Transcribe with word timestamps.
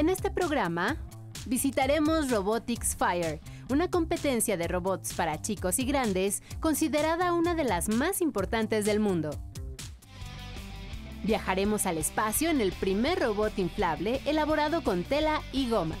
En 0.00 0.08
este 0.08 0.30
programa 0.30 0.96
visitaremos 1.44 2.30
Robotics 2.30 2.96
Fire, 2.96 3.38
una 3.68 3.90
competencia 3.90 4.56
de 4.56 4.66
robots 4.66 5.12
para 5.12 5.42
chicos 5.42 5.78
y 5.78 5.84
grandes 5.84 6.42
considerada 6.58 7.34
una 7.34 7.54
de 7.54 7.64
las 7.64 7.90
más 7.90 8.22
importantes 8.22 8.86
del 8.86 8.98
mundo. 8.98 9.28
Viajaremos 11.22 11.84
al 11.84 11.98
espacio 11.98 12.48
en 12.48 12.62
el 12.62 12.72
primer 12.72 13.18
robot 13.18 13.58
inflable 13.58 14.22
elaborado 14.24 14.82
con 14.82 15.04
tela 15.04 15.42
y 15.52 15.68
goma. 15.68 15.96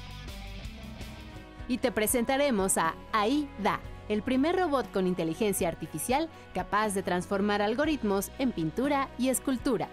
Y 1.68 1.76
te 1.76 1.92
presentaremos 1.92 2.78
a 2.78 2.94
AIDA, 3.12 3.80
el 4.08 4.22
primer 4.22 4.56
robot 4.56 4.90
con 4.92 5.06
inteligencia 5.06 5.68
artificial 5.68 6.30
capaz 6.54 6.94
de 6.94 7.02
transformar 7.02 7.60
algoritmos 7.60 8.32
en 8.38 8.52
pintura 8.52 9.10
y 9.18 9.28
escultura. 9.28 9.90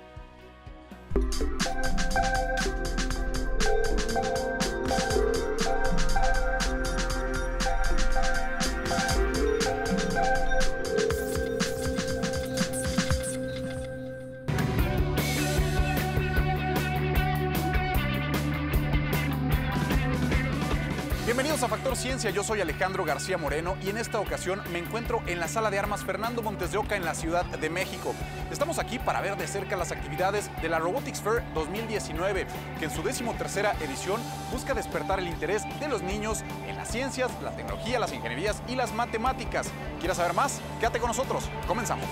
Bienvenidos 21.28 21.62
a 21.62 21.68
Factor 21.68 21.98
Ciencia, 21.98 22.32
yo 22.32 22.42
soy 22.42 22.62
Alejandro 22.62 23.04
García 23.04 23.38
Moreno 23.38 23.76
y 23.84 23.90
en 23.90 23.98
esta 23.98 24.22
ocasión 24.22 24.62
me 24.72 24.80
encuentro 24.80 25.22
en 25.28 25.42
la 25.42 25.50
sala 25.50 25.70
de 25.70 25.78
armas 25.78 26.06
Fernando 26.06 26.42
Montes 26.42 26.72
de 26.72 26.78
Oca 26.78 26.96
en 26.96 27.04
la 27.04 27.14
Ciudad 27.14 27.44
de 27.44 27.70
México. 27.70 28.16
Estamos 28.50 28.80
aquí 28.80 28.98
para 28.98 29.20
ver 29.20 29.36
de 29.36 29.46
cerca 29.46 29.76
las 29.76 29.92
actividades 29.92 30.50
de 30.62 30.70
la 30.70 30.80
Robotics 30.80 31.20
Fair 31.20 31.44
2019, 31.54 32.48
que 32.80 32.86
en 32.86 32.92
su 32.92 33.04
decimotercera 33.04 33.74
edición 33.82 34.22
busca 34.54 34.74
despertar 34.74 35.20
el 35.20 35.28
interés 35.28 35.64
de 35.82 35.90
los 35.90 36.02
niños 36.02 36.46
en 36.66 36.78
las 36.78 36.88
ciencias, 36.88 37.30
la 37.44 37.52
tecnología, 37.52 38.00
las 38.00 38.14
ingenierías 38.14 38.64
y 38.70 38.76
las 38.76 38.94
matemáticas. 38.94 39.68
¿Quieres 40.00 40.16
saber 40.16 40.34
más? 40.34 40.62
Quédate 40.80 41.00
con 41.00 41.10
nosotros. 41.10 41.50
Comenzamos. 41.68 42.08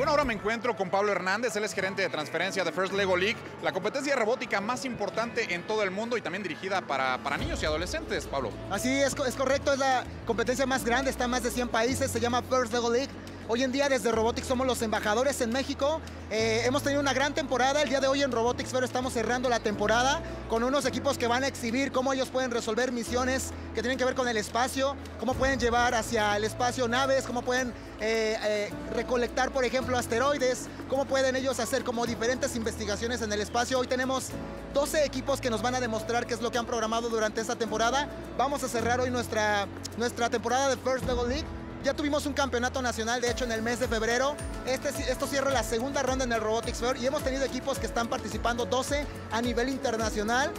Bueno, 0.00 0.12
ahora 0.12 0.24
me 0.24 0.32
encuentro 0.32 0.74
con 0.74 0.88
Pablo 0.88 1.12
Hernández, 1.12 1.54
él 1.56 1.64
es 1.64 1.74
gerente 1.74 2.00
de 2.00 2.08
transferencia 2.08 2.64
de 2.64 2.72
First 2.72 2.94
Lego 2.94 3.18
League, 3.18 3.36
la 3.62 3.70
competencia 3.70 4.16
robótica 4.16 4.58
más 4.58 4.86
importante 4.86 5.52
en 5.52 5.62
todo 5.64 5.82
el 5.82 5.90
mundo 5.90 6.16
y 6.16 6.22
también 6.22 6.42
dirigida 6.42 6.80
para, 6.80 7.18
para 7.18 7.36
niños 7.36 7.62
y 7.62 7.66
adolescentes, 7.66 8.24
Pablo. 8.24 8.50
Así 8.70 8.88
es, 8.88 9.14
es 9.14 9.36
correcto, 9.36 9.74
es 9.74 9.78
la 9.78 10.04
competencia 10.24 10.64
más 10.64 10.86
grande, 10.86 11.10
está 11.10 11.24
en 11.24 11.32
más 11.32 11.42
de 11.42 11.50
100 11.50 11.68
países, 11.68 12.10
se 12.10 12.18
llama 12.18 12.40
First 12.40 12.72
Lego 12.72 12.90
League. 12.90 13.10
Hoy 13.52 13.64
en 13.64 13.72
día 13.72 13.88
desde 13.88 14.12
Robotics 14.12 14.46
somos 14.46 14.64
los 14.64 14.80
embajadores 14.80 15.40
en 15.40 15.50
México. 15.50 16.00
Eh, 16.30 16.62
hemos 16.66 16.84
tenido 16.84 17.00
una 17.00 17.12
gran 17.12 17.34
temporada. 17.34 17.82
El 17.82 17.88
día 17.88 17.98
de 17.98 18.06
hoy 18.06 18.22
en 18.22 18.30
Robotics 18.30 18.70
Fair 18.70 18.84
estamos 18.84 19.12
cerrando 19.12 19.48
la 19.48 19.58
temporada 19.58 20.22
con 20.48 20.62
unos 20.62 20.84
equipos 20.86 21.18
que 21.18 21.26
van 21.26 21.42
a 21.42 21.48
exhibir 21.48 21.90
cómo 21.90 22.12
ellos 22.12 22.28
pueden 22.28 22.52
resolver 22.52 22.92
misiones 22.92 23.50
que 23.74 23.80
tienen 23.80 23.98
que 23.98 24.04
ver 24.04 24.14
con 24.14 24.28
el 24.28 24.36
espacio, 24.36 24.94
cómo 25.18 25.34
pueden 25.34 25.58
llevar 25.58 25.96
hacia 25.96 26.36
el 26.36 26.44
espacio 26.44 26.86
naves, 26.86 27.26
cómo 27.26 27.42
pueden 27.42 27.70
eh, 28.00 28.38
eh, 28.40 28.70
recolectar, 28.94 29.50
por 29.50 29.64
ejemplo, 29.64 29.98
asteroides, 29.98 30.68
cómo 30.88 31.04
pueden 31.04 31.34
ellos 31.34 31.58
hacer 31.58 31.82
como 31.82 32.06
diferentes 32.06 32.54
investigaciones 32.54 33.20
en 33.20 33.32
el 33.32 33.40
espacio. 33.40 33.80
Hoy 33.80 33.88
tenemos 33.88 34.28
12 34.74 35.04
equipos 35.04 35.40
que 35.40 35.50
nos 35.50 35.60
van 35.60 35.74
a 35.74 35.80
demostrar 35.80 36.24
qué 36.24 36.34
es 36.34 36.40
lo 36.40 36.52
que 36.52 36.58
han 36.58 36.66
programado 36.66 37.08
durante 37.08 37.40
esta 37.40 37.56
temporada. 37.56 38.08
Vamos 38.38 38.62
a 38.62 38.68
cerrar 38.68 39.00
hoy 39.00 39.10
nuestra, 39.10 39.66
nuestra 39.96 40.30
temporada 40.30 40.68
de 40.68 40.76
First 40.76 41.04
Level 41.04 41.28
League 41.28 41.59
ya 41.82 41.94
tuvimos 41.94 42.26
un 42.26 42.32
campeonato 42.32 42.82
nacional, 42.82 43.20
de 43.20 43.30
hecho, 43.30 43.44
en 43.44 43.52
el 43.52 43.62
mes 43.62 43.80
de 43.80 43.88
febrero. 43.88 44.36
Este, 44.66 44.88
esto 45.10 45.26
cierra 45.26 45.50
la 45.50 45.62
segunda 45.62 46.02
ronda 46.02 46.24
en 46.24 46.32
el 46.32 46.40
Robotics 46.40 46.78
Fair 46.78 46.96
y 46.96 47.06
hemos 47.06 47.22
tenido 47.22 47.44
equipos 47.44 47.78
que 47.78 47.86
están 47.86 48.08
participando 48.08 48.66
12 48.66 49.06
a 49.30 49.42
nivel 49.42 49.68
internacional. 49.68 50.50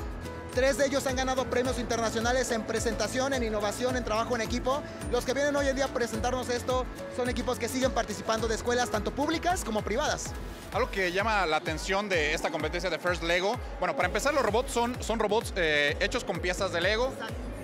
Tres 0.53 0.77
de 0.77 0.88
ellos 0.88 1.08
han 1.08 1.16
ganado 1.16 1.45
premios 1.45 1.80
internacionales 1.80 2.52
en 2.52 2.64
presentación, 2.64 3.33
en 3.33 3.43
innovación, 3.43 3.95
en 3.95 4.04
trabajo 4.04 4.36
en 4.36 4.42
equipo. 4.42 4.83
Los 5.09 5.23
que 5.23 5.33
vienen 5.33 5.55
hoy 5.55 5.67
en 5.70 5.77
día 5.77 5.86
a 5.86 5.87
presentarnos 5.87 6.49
esto 6.49 6.86
son 7.15 7.30
equipos 7.30 7.58
que 7.58 7.70
siguen 7.70 7.92
participando 7.92 8.49
de 8.49 8.55
escuelas 8.55 8.89
tanto 8.89 9.11
públicas 9.11 9.64
como 9.64 9.82
privadas. 9.82 10.26
Algo 10.73 10.92
que 10.92 11.14
llama 11.14 11.45
la 11.45 11.58
atención 11.58 12.09
de 12.09 12.33
esta 12.33 12.49
competencia 12.49 12.89
de 12.89 12.99
First 12.99 13.23
Lego, 13.23 13.58
bueno, 13.80 13.95
para 13.95 14.08
empezar 14.08 14.33
los 14.33 14.43
robots 14.43 14.73
son, 14.73 15.02
son 15.02 15.20
robots 15.20 15.53
eh, 15.55 15.95
hechos 16.02 16.26
con 16.26 16.39
piezas 16.39 16.73
de 16.73 16.82
Lego. 16.82 17.14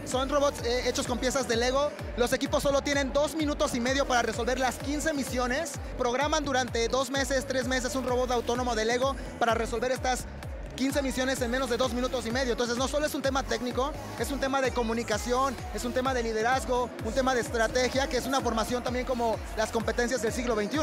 Son 0.09 0.29
robots 0.29 0.61
eh, 0.63 0.87
hechos 0.87 1.05
con 1.05 1.17
piezas 1.17 1.49
de 1.49 1.57
Lego. 1.57 1.91
Los 2.15 2.31
equipos 2.31 2.63
solo 2.63 2.81
tienen 2.81 3.11
dos 3.11 3.35
minutos 3.35 3.75
y 3.75 3.81
medio 3.81 4.05
para 4.07 4.21
resolver 4.21 4.57
las 4.57 4.77
15 4.77 5.13
misiones. 5.13 5.73
Programan 5.97 6.45
durante 6.45 6.87
dos 6.87 7.09
meses, 7.09 7.45
tres 7.45 7.67
meses 7.67 7.93
un 7.93 8.05
robot 8.05 8.31
autónomo 8.31 8.73
de 8.73 8.85
Lego 8.85 9.17
para 9.37 9.53
resolver 9.53 9.91
estas 9.91 10.23
15 10.77 11.01
misiones 11.01 11.41
en 11.41 11.51
menos 11.51 11.69
de 11.69 11.75
dos 11.75 11.91
minutos 11.91 12.25
y 12.25 12.31
medio. 12.31 12.53
Entonces 12.53 12.77
no 12.77 12.87
solo 12.87 13.05
es 13.05 13.15
un 13.15 13.21
tema 13.21 13.43
técnico, 13.43 13.91
es 14.17 14.31
un 14.31 14.39
tema 14.39 14.61
de 14.61 14.71
comunicación, 14.71 15.53
es 15.73 15.83
un 15.83 15.91
tema 15.91 16.13
de 16.13 16.23
liderazgo, 16.23 16.89
un 17.03 17.11
tema 17.11 17.35
de 17.35 17.41
estrategia, 17.41 18.07
que 18.07 18.15
es 18.15 18.25
una 18.25 18.39
formación 18.39 18.83
también 18.83 19.05
como 19.05 19.35
las 19.57 19.71
competencias 19.71 20.21
del 20.21 20.31
siglo 20.31 20.55
XXI. 20.55 20.77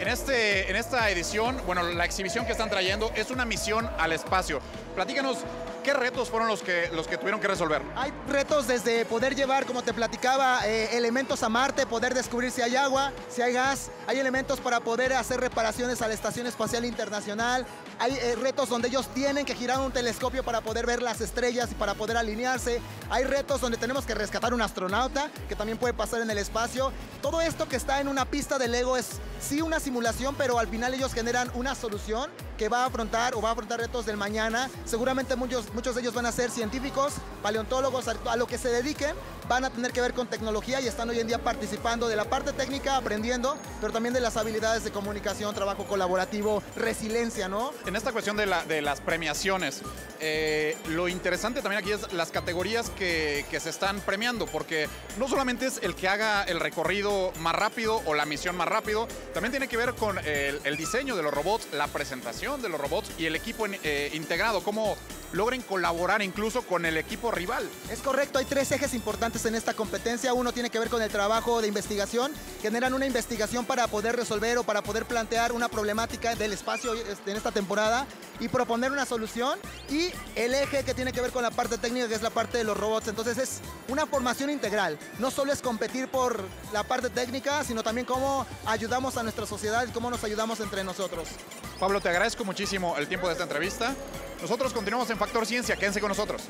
En, 0.00 0.08
este, 0.08 0.68
en 0.68 0.76
esta 0.76 1.08
edición, 1.08 1.56
bueno, 1.64 1.82
la 1.82 2.04
exhibición 2.04 2.44
que 2.44 2.52
están 2.52 2.68
trayendo 2.68 3.10
es 3.14 3.30
una 3.30 3.46
misión 3.46 3.88
al 3.96 4.12
espacio. 4.12 4.60
Platícanos 4.94 5.38
¿Qué 5.84 5.92
retos 5.92 6.30
fueron 6.30 6.48
los 6.48 6.62
que, 6.62 6.88
los 6.94 7.06
que 7.06 7.18
tuvieron 7.18 7.42
que 7.42 7.46
resolver? 7.46 7.82
Hay 7.94 8.10
retos 8.26 8.66
desde 8.66 9.04
poder 9.04 9.34
llevar, 9.34 9.66
como 9.66 9.82
te 9.82 9.92
platicaba, 9.92 10.66
eh, 10.66 10.96
elementos 10.96 11.42
a 11.42 11.50
Marte, 11.50 11.84
poder 11.84 12.14
descubrir 12.14 12.50
si 12.50 12.62
hay 12.62 12.74
agua, 12.74 13.12
si 13.28 13.42
hay 13.42 13.52
gas. 13.52 13.90
Hay 14.06 14.18
elementos 14.18 14.60
para 14.60 14.80
poder 14.80 15.12
hacer 15.12 15.40
reparaciones 15.40 16.00
a 16.00 16.08
la 16.08 16.14
Estación 16.14 16.46
Espacial 16.46 16.86
Internacional. 16.86 17.66
Hay 17.98 18.14
eh, 18.14 18.34
retos 18.36 18.70
donde 18.70 18.88
ellos 18.88 19.08
tienen 19.08 19.44
que 19.44 19.54
girar 19.54 19.78
un 19.80 19.92
telescopio 19.92 20.42
para 20.42 20.62
poder 20.62 20.86
ver 20.86 21.02
las 21.02 21.20
estrellas 21.20 21.70
y 21.70 21.74
para 21.74 21.92
poder 21.92 22.16
alinearse. 22.16 22.80
Hay 23.10 23.24
retos 23.24 23.60
donde 23.60 23.76
tenemos 23.76 24.06
que 24.06 24.14
rescatar 24.14 24.54
un 24.54 24.62
astronauta, 24.62 25.30
que 25.50 25.54
también 25.54 25.76
puede 25.76 25.92
pasar 25.92 26.22
en 26.22 26.30
el 26.30 26.38
espacio. 26.38 26.92
Todo 27.20 27.42
esto 27.42 27.68
que 27.68 27.76
está 27.76 28.00
en 28.00 28.08
una 28.08 28.24
pista 28.24 28.58
de 28.58 28.68
Lego 28.68 28.96
es 28.96 29.18
sí 29.38 29.60
una 29.60 29.80
simulación, 29.80 30.34
pero 30.34 30.58
al 30.58 30.68
final 30.68 30.94
ellos 30.94 31.12
generan 31.12 31.50
una 31.54 31.74
solución 31.74 32.30
que 32.56 32.68
va 32.68 32.82
a 32.82 32.86
afrontar 32.86 33.34
o 33.34 33.40
va 33.40 33.50
a 33.50 33.52
afrontar 33.52 33.80
retos 33.80 34.06
del 34.06 34.16
mañana. 34.16 34.70
Seguramente 34.84 35.36
muchos, 35.36 35.72
muchos 35.74 35.94
de 35.94 36.02
ellos 36.02 36.14
van 36.14 36.26
a 36.26 36.32
ser 36.32 36.50
científicos, 36.50 37.14
paleontólogos, 37.42 38.08
a 38.08 38.36
lo 38.36 38.46
que 38.46 38.58
se 38.58 38.68
dediquen, 38.68 39.14
van 39.48 39.64
a 39.64 39.70
tener 39.70 39.92
que 39.92 40.00
ver 40.00 40.14
con 40.14 40.26
tecnología 40.26 40.80
y 40.80 40.86
están 40.86 41.10
hoy 41.10 41.20
en 41.20 41.26
día 41.26 41.38
participando 41.38 42.08
de 42.08 42.16
la 42.16 42.24
parte 42.24 42.52
técnica, 42.52 42.96
aprendiendo, 42.96 43.56
pero 43.80 43.92
también 43.92 44.14
de 44.14 44.20
las 44.20 44.36
habilidades 44.36 44.84
de 44.84 44.90
comunicación, 44.90 45.54
trabajo 45.54 45.84
colaborativo, 45.84 46.62
resiliencia, 46.76 47.48
¿no? 47.48 47.72
En 47.86 47.96
esta 47.96 48.12
cuestión 48.12 48.36
de, 48.36 48.46
la, 48.46 48.64
de 48.64 48.82
las 48.82 49.00
premiaciones, 49.00 49.82
eh, 50.20 50.76
lo 50.88 51.08
interesante 51.08 51.60
también 51.60 51.82
aquí 51.82 51.92
es 51.92 52.12
las 52.12 52.30
categorías 52.30 52.90
que, 52.90 53.44
se 53.54 53.70
están 53.70 54.00
premiando, 54.00 54.46
porque 54.46 54.88
no 55.16 55.28
solamente 55.28 55.66
es 55.66 55.78
el 55.82 55.94
que 55.94 56.08
haga 56.08 56.42
el 56.42 56.58
recorrido 56.58 57.32
más 57.38 57.54
rápido 57.54 58.02
o 58.04 58.14
la 58.14 58.26
misión 58.26 58.56
más 58.56 58.66
rápido, 58.66 59.06
también 59.32 59.52
tiene 59.52 59.68
que 59.68 59.76
ver 59.76 59.94
con 59.94 60.18
el 60.18 60.76
diseño 60.76 61.14
de 61.14 61.22
los 61.22 61.32
robots, 61.32 61.68
la 61.72 61.86
presentación 61.86 62.43
de 62.44 62.68
los 62.68 62.78
robots 62.78 63.10
y 63.16 63.24
el 63.24 63.36
equipo 63.36 63.64
eh, 63.66 64.10
integrado, 64.12 64.62
cómo 64.62 64.98
logren 65.32 65.62
colaborar 65.62 66.22
incluso 66.22 66.62
con 66.62 66.84
el 66.86 66.96
equipo 66.96 67.30
rival. 67.30 67.68
Es 67.90 68.00
correcto, 68.00 68.38
hay 68.38 68.44
tres 68.44 68.70
ejes 68.72 68.94
importantes 68.94 69.44
en 69.46 69.54
esta 69.54 69.74
competencia. 69.74 70.34
Uno 70.34 70.52
tiene 70.52 70.70
que 70.70 70.78
ver 70.78 70.88
con 70.88 71.02
el 71.02 71.10
trabajo 71.10 71.60
de 71.60 71.68
investigación. 71.68 72.32
Generan 72.62 72.94
una 72.94 73.06
investigación 73.06 73.64
para 73.64 73.86
poder 73.86 74.16
resolver 74.16 74.58
o 74.58 74.64
para 74.64 74.82
poder 74.82 75.06
plantear 75.06 75.52
una 75.52 75.68
problemática 75.68 76.34
del 76.34 76.52
espacio 76.52 76.94
este, 76.94 77.30
en 77.30 77.36
esta 77.36 77.52
temporada 77.52 78.06
y 78.40 78.48
proponer 78.48 78.92
una 78.92 79.06
solución. 79.06 79.58
Y 79.90 80.10
el 80.34 80.54
eje 80.54 80.84
que 80.84 80.94
tiene 80.94 81.12
que 81.12 81.20
ver 81.20 81.32
con 81.32 81.42
la 81.42 81.50
parte 81.50 81.78
técnica, 81.78 82.08
que 82.08 82.14
es 82.14 82.22
la 82.22 82.30
parte 82.30 82.58
de 82.58 82.64
los 82.64 82.76
robots. 82.76 83.08
Entonces 83.08 83.38
es 83.38 83.60
una 83.88 84.06
formación 84.06 84.50
integral. 84.50 84.98
No 85.18 85.30
solo 85.30 85.52
es 85.52 85.62
competir 85.62 86.08
por 86.08 86.42
la 86.72 86.82
parte 86.84 87.10
técnica, 87.10 87.64
sino 87.64 87.82
también 87.82 88.06
cómo 88.06 88.46
ayudamos 88.66 89.16
a 89.16 89.22
nuestra 89.22 89.46
sociedad 89.46 89.86
y 89.86 89.92
cómo 89.92 90.10
nos 90.10 90.22
ayudamos 90.24 90.60
entre 90.60 90.84
nosotros. 90.84 91.28
Pablo, 91.78 92.00
te 92.00 92.08
agradezco 92.08 92.44
muchísimo 92.44 92.96
el 92.96 93.08
tiempo 93.08 93.26
de 93.26 93.32
esta 93.32 93.44
entrevista. 93.44 93.94
Nosotros 94.44 94.74
continuamos 94.74 95.08
en 95.08 95.16
Factor 95.16 95.46
Ciencia, 95.46 95.74
quédense 95.74 96.02
con 96.02 96.10
nosotros. 96.10 96.42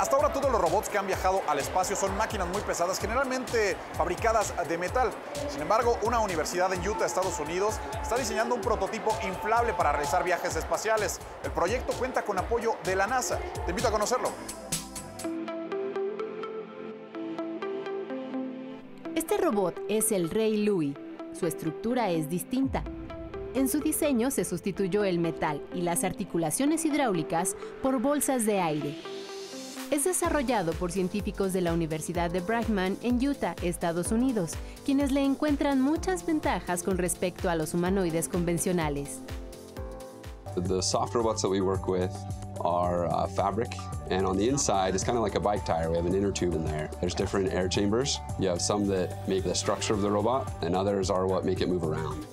Hasta 0.00 0.16
ahora 0.16 0.32
todos 0.32 0.50
los 0.50 0.60
robots 0.60 0.88
que 0.88 0.98
han 0.98 1.06
viajado 1.06 1.42
al 1.46 1.60
espacio 1.60 1.94
son 1.94 2.16
máquinas 2.16 2.48
muy 2.48 2.60
pesadas, 2.62 2.98
generalmente 2.98 3.76
fabricadas 3.92 4.52
de 4.68 4.78
metal. 4.78 5.12
Sin 5.48 5.62
embargo, 5.62 5.96
una 6.02 6.18
universidad 6.18 6.72
en 6.74 6.84
Utah, 6.84 7.06
Estados 7.06 7.38
Unidos, 7.38 7.76
está 8.02 8.16
diseñando 8.16 8.56
un 8.56 8.60
prototipo 8.60 9.16
inflable 9.24 9.74
para 9.74 9.92
realizar 9.92 10.24
viajes 10.24 10.56
espaciales. 10.56 11.20
El 11.44 11.52
proyecto 11.52 11.92
cuenta 11.92 12.24
con 12.24 12.36
apoyo 12.36 12.74
de 12.82 12.96
la 12.96 13.06
NASA. 13.06 13.38
Te 13.64 13.70
invito 13.70 13.86
a 13.86 13.92
conocerlo. 13.92 14.32
Este 19.14 19.36
robot 19.36 19.80
es 19.88 20.10
el 20.10 20.30
Rey 20.30 20.64
Louis. 20.64 20.96
Su 21.38 21.46
estructura 21.46 22.10
es 22.10 22.28
distinta. 22.28 22.82
En 23.54 23.68
su 23.68 23.80
diseño 23.80 24.30
se 24.30 24.46
sustituyó 24.46 25.04
el 25.04 25.18
metal 25.18 25.60
y 25.74 25.82
las 25.82 26.04
articulaciones 26.04 26.86
hidráulicas 26.86 27.54
por 27.82 28.00
bolsas 28.00 28.46
de 28.46 28.60
aire. 28.60 28.96
Es 29.90 30.04
desarrollado 30.04 30.72
por 30.72 30.90
científicos 30.90 31.52
de 31.52 31.60
la 31.60 31.74
Universidad 31.74 32.30
de 32.30 32.40
Brigham 32.40 32.96
en 33.02 33.28
Utah, 33.28 33.54
Estados 33.62 34.10
Unidos, 34.10 34.52
quienes 34.86 35.12
le 35.12 35.22
encuentran 35.22 35.82
muchas 35.82 36.24
ventajas 36.24 36.82
con 36.82 36.96
respecto 36.96 37.50
a 37.50 37.54
los 37.54 37.74
humanoides 37.74 38.26
convencionales. 38.26 39.20
The 40.56 40.80
soft 40.80 41.14
robots 41.14 41.42
that 41.42 41.50
we 41.50 41.60
work 41.60 41.86
with 41.88 42.10
are 42.62 43.06
uh, 43.06 43.26
fabric, 43.26 43.74
and 44.10 44.26
on 44.26 44.38
the 44.38 44.48
inside, 44.48 44.94
it's 44.94 45.04
kind 45.04 45.18
of 45.18 45.24
like 45.24 45.34
a 45.34 45.40
bike 45.40 45.64
tire. 45.66 45.90
We 45.90 45.96
have 45.96 46.06
an 46.06 46.14
inner 46.14 46.32
tube 46.32 46.54
in 46.54 46.64
there. 46.64 46.90
There's 47.00 47.14
different 47.14 47.52
air 47.52 47.68
chambers. 47.68 48.18
You 48.38 48.48
have 48.48 48.62
some 48.62 48.86
that 48.88 49.28
make 49.28 49.44
the 49.44 49.54
structure 49.54 49.92
of 49.92 50.00
the 50.00 50.10
robot, 50.10 50.50
and 50.62 50.74
others 50.74 51.10
are 51.10 51.26
what 51.26 51.44
make 51.44 51.60
it 51.60 51.68
move 51.68 51.84
around. 51.84 52.26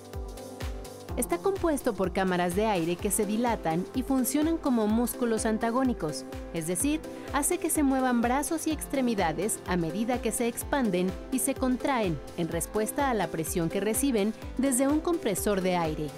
Está 1.20 1.36
compuesto 1.36 1.92
por 1.92 2.14
cámaras 2.14 2.56
de 2.56 2.64
aire 2.64 2.96
que 2.96 3.10
se 3.10 3.26
dilatan 3.26 3.84
y 3.94 4.02
funcionan 4.02 4.56
como 4.56 4.86
músculos 4.86 5.44
antagónicos, 5.44 6.24
es 6.54 6.66
decir, 6.66 6.98
hace 7.34 7.58
que 7.58 7.68
se 7.68 7.82
muevan 7.82 8.22
brazos 8.22 8.66
y 8.66 8.70
extremidades 8.70 9.58
a 9.66 9.76
medida 9.76 10.22
que 10.22 10.32
se 10.32 10.48
expanden 10.48 11.12
y 11.30 11.40
se 11.40 11.54
contraen 11.54 12.18
en 12.38 12.48
respuesta 12.48 13.10
a 13.10 13.14
la 13.14 13.26
presión 13.26 13.68
que 13.68 13.80
reciben 13.80 14.32
desde 14.56 14.88
un 14.88 14.98
compresor 14.98 15.60
de 15.60 15.76
aire. 15.76 16.08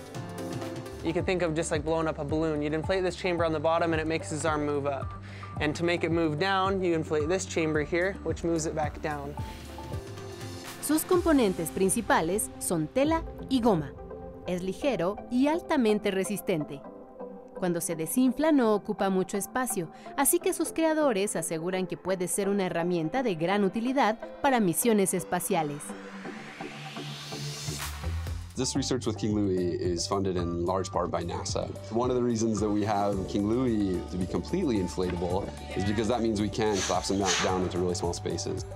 You 1.04 1.12
can 1.12 1.24
think 1.24 1.42
of 1.42 1.56
just 1.56 1.72
like 1.72 1.84
blowing 1.84 2.06
up 2.06 2.20
a 2.20 2.24
balloon. 2.24 2.62
You'd 2.62 2.72
inflate 2.72 3.02
this 3.02 3.16
chamber 3.16 3.44
on 3.44 3.52
the 3.52 3.58
bottom 3.58 3.92
and 3.92 4.00
it 4.00 4.06
makes 4.06 4.30
his 4.30 4.44
arm 4.44 4.64
move 4.64 4.86
up. 4.86 5.20
And 5.60 5.74
to 5.74 5.82
make 5.82 6.06
it 6.06 6.12
move 6.12 6.38
down, 6.38 6.80
you 6.80 6.94
inflate 6.94 7.28
this 7.28 7.44
chamber 7.44 7.82
here, 7.82 8.14
which 8.22 8.44
moves 8.44 8.66
it 8.66 8.76
back 8.76 9.02
down. 9.02 9.34
Sus 10.80 11.04
componentes 11.04 11.70
principales 11.70 12.50
son 12.60 12.86
tela 12.86 13.24
y 13.50 13.60
goma. 13.60 13.90
Es 14.46 14.62
ligero 14.62 15.16
y 15.30 15.46
altamente 15.46 16.10
resistente. 16.10 16.82
Cuando 17.58 17.80
se 17.80 17.94
desinfla 17.94 18.50
no 18.50 18.74
ocupa 18.74 19.08
mucho 19.08 19.36
espacio, 19.36 19.88
así 20.16 20.40
que 20.40 20.52
sus 20.52 20.72
creadores 20.72 21.36
aseguran 21.36 21.86
que 21.86 21.96
puede 21.96 22.26
ser 22.26 22.48
una 22.48 22.66
herramienta 22.66 23.22
de 23.22 23.36
gran 23.36 23.62
utilidad 23.62 24.18
para 24.42 24.58
misiones 24.58 25.14
espaciales. 25.14 25.80
This 28.56 28.74
research 28.74 29.06
with 29.06 29.16
King 29.16 29.34
Louis 29.34 29.80
is 29.80 30.08
funded 30.08 30.36
in 30.36 30.66
large 30.66 30.90
part 30.90 31.10
by 31.10 31.22
NASA. 31.22 31.68
One 31.92 32.10
of 32.10 32.16
the 32.16 32.22
reasons 32.22 32.58
that 32.60 32.68
we 32.68 32.84
have 32.84 33.16
King 33.28 33.48
Louis 33.48 33.98
to 34.10 34.18
be 34.18 34.26
completely 34.26 34.78
inflatable 34.78 35.48
is 35.76 35.84
because 35.84 36.08
that 36.08 36.20
means 36.20 36.40
we 36.40 36.50
can 36.50 36.76
collapse 36.88 37.08
them 37.08 37.20
down 37.44 37.62
into 37.62 37.78
really 37.78 37.94
small 37.94 38.12
spaces. 38.12 38.66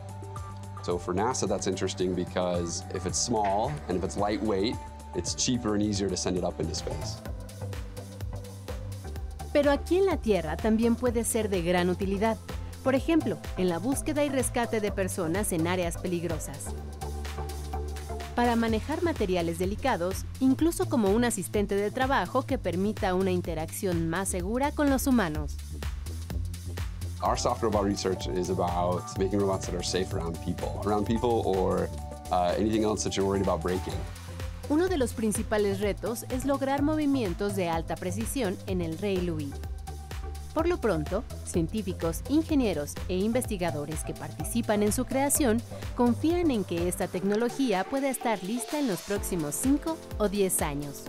So 0.85 0.97
for 0.97 1.13
NASA, 1.13 1.49
that's 1.49 1.67
interesting 1.67 2.15
because 2.15 2.85
if 2.95 3.05
it's 3.05 3.19
small 3.19 3.73
and 3.89 3.99
if 3.99 4.05
it's 4.05 4.17
lightweight, 4.17 4.77
it's 5.17 5.35
cheaper 5.35 5.75
and 5.75 5.83
easier 5.83 6.09
to 6.09 6.17
send 6.17 6.37
it 6.37 6.45
up 6.45 6.61
into 6.61 6.75
space. 6.75 7.17
Pero 9.53 9.71
aquí 9.71 9.97
en 9.97 10.07
la 10.07 10.19
Tierra 10.19 10.57
también 10.57 10.97
puede 10.97 11.25
ser 11.25 11.49
de 11.49 11.63
gran 11.63 11.89
utilidad. 11.89 12.37
Por 12.85 12.95
ejemplo, 12.95 13.39
en 13.57 13.69
la 13.69 13.79
búsqueda 13.79 14.23
y 14.23 14.29
rescate 14.29 14.81
de 14.81 14.93
personas 14.93 15.51
en 15.53 15.67
áreas 15.67 15.97
peligrosas. 15.97 16.67
Para 18.35 18.55
manejar 18.55 19.03
materiales 19.03 19.59
delicados, 19.59 20.27
incluso 20.41 20.91
como 20.91 21.09
un 21.09 21.25
asistente 21.25 21.75
de 21.75 21.91
trabajo 21.91 22.43
que 22.43 22.59
permita 22.59 23.15
una 23.15 23.31
interacción 23.31 24.11
más 24.11 24.29
segura 24.29 24.73
con 24.73 24.91
los 24.91 25.07
humanos. 25.07 25.57
Our 27.23 27.39
soft 27.39 27.63
robot 27.63 27.85
research 27.85 28.29
is 28.29 28.51
about 28.51 29.19
making 29.19 29.41
robots 29.41 29.67
that 29.67 29.75
are 29.75 29.83
safe 29.83 30.13
around 30.13 30.39
people, 30.45 30.83
around 30.85 31.07
people 31.07 31.43
or 31.47 31.89
uh, 32.31 32.55
anything 32.59 32.85
else 32.85 33.03
that 33.05 33.17
you're 33.17 33.27
worried 33.27 33.43
about 33.43 33.63
breaking. 33.63 33.95
Uno 34.69 34.89
de 34.89 34.99
los 34.99 35.13
principales 35.13 35.79
retos 35.81 36.25
es 36.29 36.45
lograr 36.45 36.83
movimientos 36.83 37.55
de 37.55 37.69
alta 37.69 37.95
precisión 37.95 38.57
en 38.67 38.81
el 38.81 38.99
Rey 38.99 39.21
Louis. 39.21 39.55
Por 40.55 40.67
lo 40.67 40.79
pronto, 40.79 41.23
científicos, 41.45 42.23
ingenieros 42.29 42.95
e 43.09 43.17
investigadores 43.17 44.03
que 44.03 44.13
participan 44.13 44.83
en 44.83 44.93
su 44.93 45.05
creación 45.05 45.63
confían 45.95 46.51
en 46.51 46.65
que 46.65 46.89
esta 46.89 47.07
tecnología 47.07 47.85
pueda 47.85 48.09
estar 48.09 48.43
lista 48.43 48.81
en 48.81 48.89
los 48.89 49.03
próximos 49.03 49.55
5 49.55 49.97
o 50.19 50.29
10 50.29 50.63
años. 50.63 51.05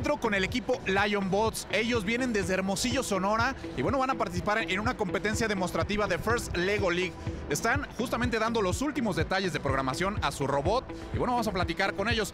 Encuentro 0.00 0.16
con 0.16 0.32
el 0.32 0.44
equipo 0.44 0.80
Lion 0.86 1.30
Bots. 1.30 1.68
Ellos 1.70 2.06
vienen 2.06 2.32
desde 2.32 2.54
Hermosillo, 2.54 3.02
Sonora, 3.02 3.54
y 3.76 3.82
bueno, 3.82 3.98
van 3.98 4.08
a 4.08 4.14
participar 4.14 4.58
en 4.58 4.80
una 4.80 4.96
competencia 4.96 5.46
demostrativa 5.46 6.06
de 6.06 6.16
First 6.16 6.56
Lego 6.56 6.90
League. 6.90 7.12
Están 7.50 7.86
justamente 7.98 8.38
dando 8.38 8.62
los 8.62 8.80
últimos 8.80 9.14
detalles 9.16 9.52
de 9.52 9.60
programación 9.60 10.16
a 10.22 10.32
su 10.32 10.46
robot, 10.46 10.86
y 11.12 11.18
bueno, 11.18 11.34
vamos 11.34 11.48
a 11.48 11.52
platicar 11.52 11.92
con 11.92 12.08
ellos. 12.08 12.32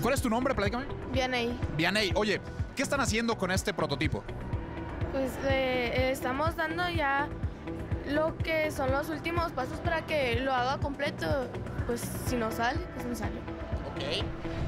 ¿Cuál 0.00 0.14
es 0.14 0.22
tu 0.22 0.30
nombre? 0.30 0.54
Platícame. 0.54 0.84
Vianey. 1.12 1.58
Vianey, 1.76 2.12
oye, 2.14 2.40
¿qué 2.76 2.84
están 2.84 3.00
haciendo 3.00 3.36
con 3.36 3.50
este 3.50 3.74
prototipo? 3.74 4.22
Pues 5.10 5.32
eh, 5.48 6.10
estamos 6.12 6.54
dando 6.54 6.88
ya 6.90 7.28
lo 8.06 8.38
que 8.38 8.70
son 8.70 8.92
los 8.92 9.08
últimos 9.08 9.50
pasos 9.50 9.80
para 9.80 10.06
que 10.06 10.38
lo 10.38 10.54
haga 10.54 10.78
completo. 10.78 11.48
Pues 11.88 12.02
si 12.28 12.36
no 12.36 12.52
sale, 12.52 12.78
pues 12.94 13.04
no 13.04 13.16
sale. 13.16 13.34
Ok. 13.96 14.24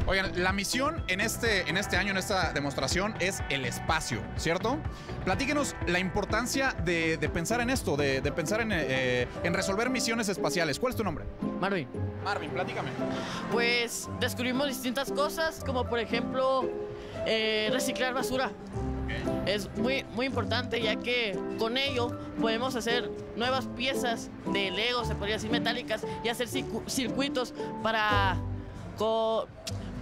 Oigan, 0.06 0.43
la 0.43 0.52
misión 0.52 1.04
en 1.06 1.20
este, 1.20 1.69
en 1.70 1.76
este 1.76 1.96
año, 1.96 2.10
en 2.10 2.16
esta 2.16 2.52
demostración, 2.52 3.14
es 3.20 3.40
el 3.50 3.64
espacio, 3.64 4.20
¿cierto? 4.37 4.78
Platíquenos 5.25 5.76
la 5.87 6.00
importancia 6.00 6.75
de, 6.84 7.16
de 7.16 7.28
pensar 7.28 7.60
en 7.60 7.70
esto, 7.70 7.96
de, 7.96 8.20
de 8.20 8.32
pensar 8.32 8.60
en, 8.60 8.70
eh, 8.72 9.28
en 9.44 9.54
resolver 9.54 9.90
misiones 9.90 10.28
espaciales. 10.28 10.81
¿Cuál 10.81 10.90
es 10.93 10.96
tu 10.96 11.04
nombre? 11.04 11.25
Marvin, 11.60 11.88
Marvin, 12.25 12.50
platícame. 12.50 12.90
pues 13.52 14.08
descubrimos 14.19 14.66
distintas 14.66 15.12
cosas, 15.12 15.62
como 15.64 15.84
por 15.88 16.00
ejemplo 16.00 16.69
eh, 17.25 17.70
reciclar 17.72 18.12
basura. 18.12 18.50
Es 19.46 19.70
muy, 19.76 20.04
muy 20.14 20.26
importante 20.26 20.81
ya 20.82 20.96
que 20.96 21.38
con 21.58 21.76
ello 21.76 22.19
podemos 22.40 22.75
hacer 22.75 23.08
nuevas 23.37 23.66
piezas 23.76 24.31
de 24.52 24.70
Lego, 24.72 25.04
se 25.04 25.14
podría 25.14 25.37
decir 25.37 25.50
metálicas, 25.50 26.02
y 26.25 26.28
hacer 26.28 26.49
circu- 26.49 26.82
circuitos 26.88 27.54
para 27.82 28.37
co- 28.96 29.46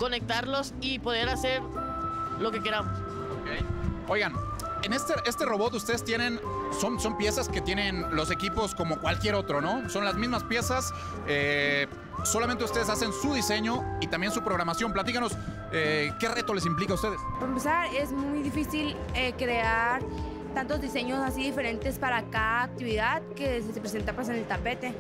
conectarlos 0.01 0.73
y 0.81 0.99
poder 0.99 1.29
hacer 1.29 1.63
lo 2.41 2.51
que 2.51 2.61
queramos. 2.61 2.99
Oigan, 4.09 4.33
en 4.83 4.95
este, 4.95 5.13
este 5.27 5.45
robot 5.45 5.75
ustedes 5.75 6.03
tienen, 6.03 6.41
son, 6.81 6.99
son 6.99 7.19
piezas 7.19 7.49
que 7.49 7.61
tienen 7.61 8.17
los 8.17 8.31
equipos 8.31 8.75
como 8.75 8.99
cualquier 8.99 9.35
otro, 9.35 9.61
¿no? 9.61 9.89
Son 9.91 10.05
las 10.05 10.17
mismas 10.17 10.43
piezas, 10.45 10.93
eh, 11.29 11.87
solamente 12.25 12.65
ustedes 12.65 12.89
hacen 12.89 13.13
su 13.13 13.35
diseño 13.35 13.85
y 14.01 14.07
también 14.07 14.33
su 14.33 14.43
programación. 14.43 14.93
Platícanos, 14.93 15.37
eh, 15.71 16.13
¿qué 16.19 16.29
reto 16.29 16.55
les 16.55 16.65
implica 16.65 16.93
a 16.93 16.97
ustedes? 16.97 17.21
Para 17.35 17.47
empezar, 17.47 17.95
es 17.95 18.11
muy 18.11 18.43
difícil 18.43 18.97
eh, 19.15 19.35
crear 19.37 20.03
tantos 20.55 20.81
diseños 20.81 21.21
así 21.21 21.43
diferentes 21.45 21.99
para 21.99 22.23
cada 22.25 22.63
actividad 22.63 23.23
que 23.37 23.63
se 23.63 23.81
presenta 23.81 24.15
pues, 24.15 24.31
en 24.31 24.37
el 24.37 24.45
tapete. 24.47 24.95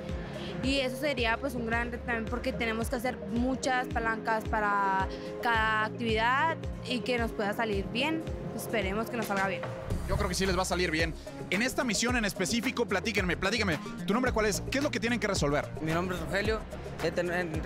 Y 0.62 0.80
eso 0.80 0.96
sería 0.96 1.36
pues 1.38 1.54
un 1.54 1.66
gran 1.66 1.90
reto 1.90 2.04
también 2.04 2.26
porque 2.26 2.52
tenemos 2.52 2.88
que 2.90 2.96
hacer 2.96 3.16
muchas 3.32 3.86
palancas 3.88 4.44
para 4.44 5.08
cada 5.42 5.86
actividad 5.86 6.56
y 6.86 7.00
que 7.00 7.18
nos 7.18 7.30
pueda 7.32 7.52
salir 7.54 7.86
bien. 7.92 8.22
Esperemos 8.54 9.08
que 9.08 9.16
nos 9.16 9.26
salga 9.26 9.48
bien. 9.48 9.62
Yo 10.08 10.16
creo 10.16 10.28
que 10.28 10.34
sí 10.34 10.44
les 10.44 10.58
va 10.58 10.62
a 10.62 10.66
salir 10.66 10.90
bien. 10.90 11.14
En 11.50 11.62
esta 11.62 11.84
misión 11.84 12.16
en 12.16 12.24
específico, 12.24 12.84
platíquenme, 12.84 13.36
platíquenme. 13.36 13.78
¿Tu 14.06 14.12
nombre 14.12 14.32
cuál 14.32 14.46
es? 14.46 14.60
¿Qué 14.70 14.78
es 14.78 14.84
lo 14.84 14.90
que 14.90 15.00
tienen 15.00 15.18
que 15.20 15.28
resolver? 15.28 15.66
Mi 15.80 15.92
nombre 15.92 16.16
es 16.16 16.22
Rogelio. 16.22 16.58
Eh, 17.04 17.10
ten- 17.12 17.62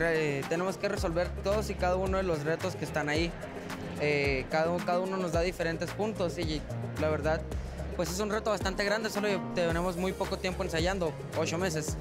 tenemos 0.48 0.76
que 0.76 0.88
resolver 0.88 1.28
todos 1.42 1.70
y 1.70 1.74
cada 1.74 1.96
uno 1.96 2.18
de 2.18 2.22
los 2.22 2.44
retos 2.44 2.76
que 2.76 2.84
están 2.84 3.08
ahí. 3.08 3.32
Eh, 4.00 4.44
cada, 4.50 4.76
cada 4.84 5.00
uno 5.00 5.16
nos 5.16 5.32
da 5.32 5.40
diferentes 5.40 5.90
puntos 5.92 6.38
y 6.38 6.60
la 7.00 7.08
verdad, 7.08 7.40
pues 7.96 8.10
es 8.10 8.20
un 8.20 8.30
reto 8.30 8.50
bastante 8.50 8.84
grande. 8.84 9.08
Solo 9.10 9.28
tenemos 9.54 9.96
muy 9.96 10.12
poco 10.12 10.36
tiempo 10.38 10.62
ensayando, 10.62 11.12
ocho 11.38 11.56
meses. 11.58 11.96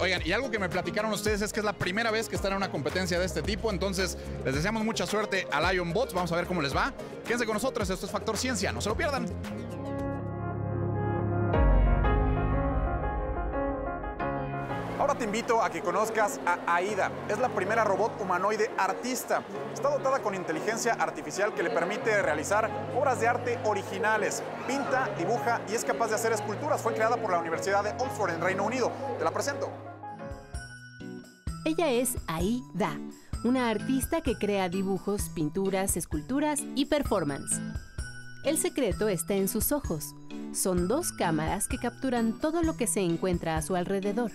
Oigan, 0.00 0.22
y 0.24 0.32
algo 0.32 0.50
que 0.50 0.58
me 0.58 0.68
platicaron 0.68 1.12
ustedes 1.12 1.40
es 1.40 1.52
que 1.52 1.60
es 1.60 1.64
la 1.64 1.72
primera 1.72 2.10
vez 2.10 2.28
que 2.28 2.36
están 2.36 2.52
en 2.52 2.58
una 2.58 2.70
competencia 2.70 3.18
de 3.18 3.26
este 3.26 3.42
tipo, 3.42 3.70
entonces 3.70 4.18
les 4.44 4.54
deseamos 4.54 4.84
mucha 4.84 5.06
suerte 5.06 5.46
a 5.52 5.72
Lion 5.72 5.92
Bots, 5.92 6.12
vamos 6.12 6.32
a 6.32 6.36
ver 6.36 6.46
cómo 6.46 6.60
les 6.60 6.74
va. 6.74 6.92
Quédense 7.24 7.46
con 7.46 7.54
nosotros, 7.54 7.88
esto 7.88 8.06
es 8.06 8.12
Factor 8.12 8.36
Ciencia, 8.36 8.72
no 8.72 8.80
se 8.80 8.88
lo 8.88 8.96
pierdan. 8.96 9.26
Te 15.18 15.24
invito 15.24 15.62
a 15.62 15.70
que 15.70 15.80
conozcas 15.80 16.40
a 16.44 16.58
Aida. 16.74 17.10
Es 17.28 17.38
la 17.38 17.48
primera 17.48 17.84
robot 17.84 18.20
humanoide 18.20 18.72
artista. 18.76 19.44
Está 19.72 19.90
dotada 19.90 20.20
con 20.20 20.34
inteligencia 20.34 20.94
artificial 20.94 21.54
que 21.54 21.62
le 21.62 21.70
permite 21.70 22.20
realizar 22.20 22.68
obras 22.96 23.20
de 23.20 23.28
arte 23.28 23.58
originales. 23.64 24.42
Pinta, 24.66 25.08
dibuja 25.16 25.60
y 25.68 25.74
es 25.74 25.84
capaz 25.84 26.08
de 26.08 26.16
hacer 26.16 26.32
esculturas. 26.32 26.82
Fue 26.82 26.94
creada 26.94 27.16
por 27.16 27.30
la 27.30 27.38
Universidad 27.38 27.84
de 27.84 27.90
Oxford 27.90 28.30
en 28.30 28.40
Reino 28.40 28.64
Unido. 28.64 28.90
Te 29.16 29.24
la 29.24 29.30
presento. 29.30 29.70
Ella 31.64 31.90
es 31.90 32.16
Aida, 32.26 32.98
una 33.44 33.70
artista 33.70 34.20
que 34.20 34.36
crea 34.36 34.68
dibujos, 34.68 35.30
pinturas, 35.30 35.96
esculturas 35.96 36.60
y 36.74 36.86
performance. 36.86 37.60
El 38.44 38.58
secreto 38.58 39.08
está 39.08 39.34
en 39.34 39.46
sus 39.46 39.70
ojos. 39.70 40.14
Son 40.52 40.88
dos 40.88 41.12
cámaras 41.12 41.68
que 41.68 41.78
capturan 41.78 42.38
todo 42.40 42.62
lo 42.62 42.76
que 42.76 42.88
se 42.88 43.00
encuentra 43.00 43.56
a 43.56 43.62
su 43.62 43.76
alrededor. 43.76 44.32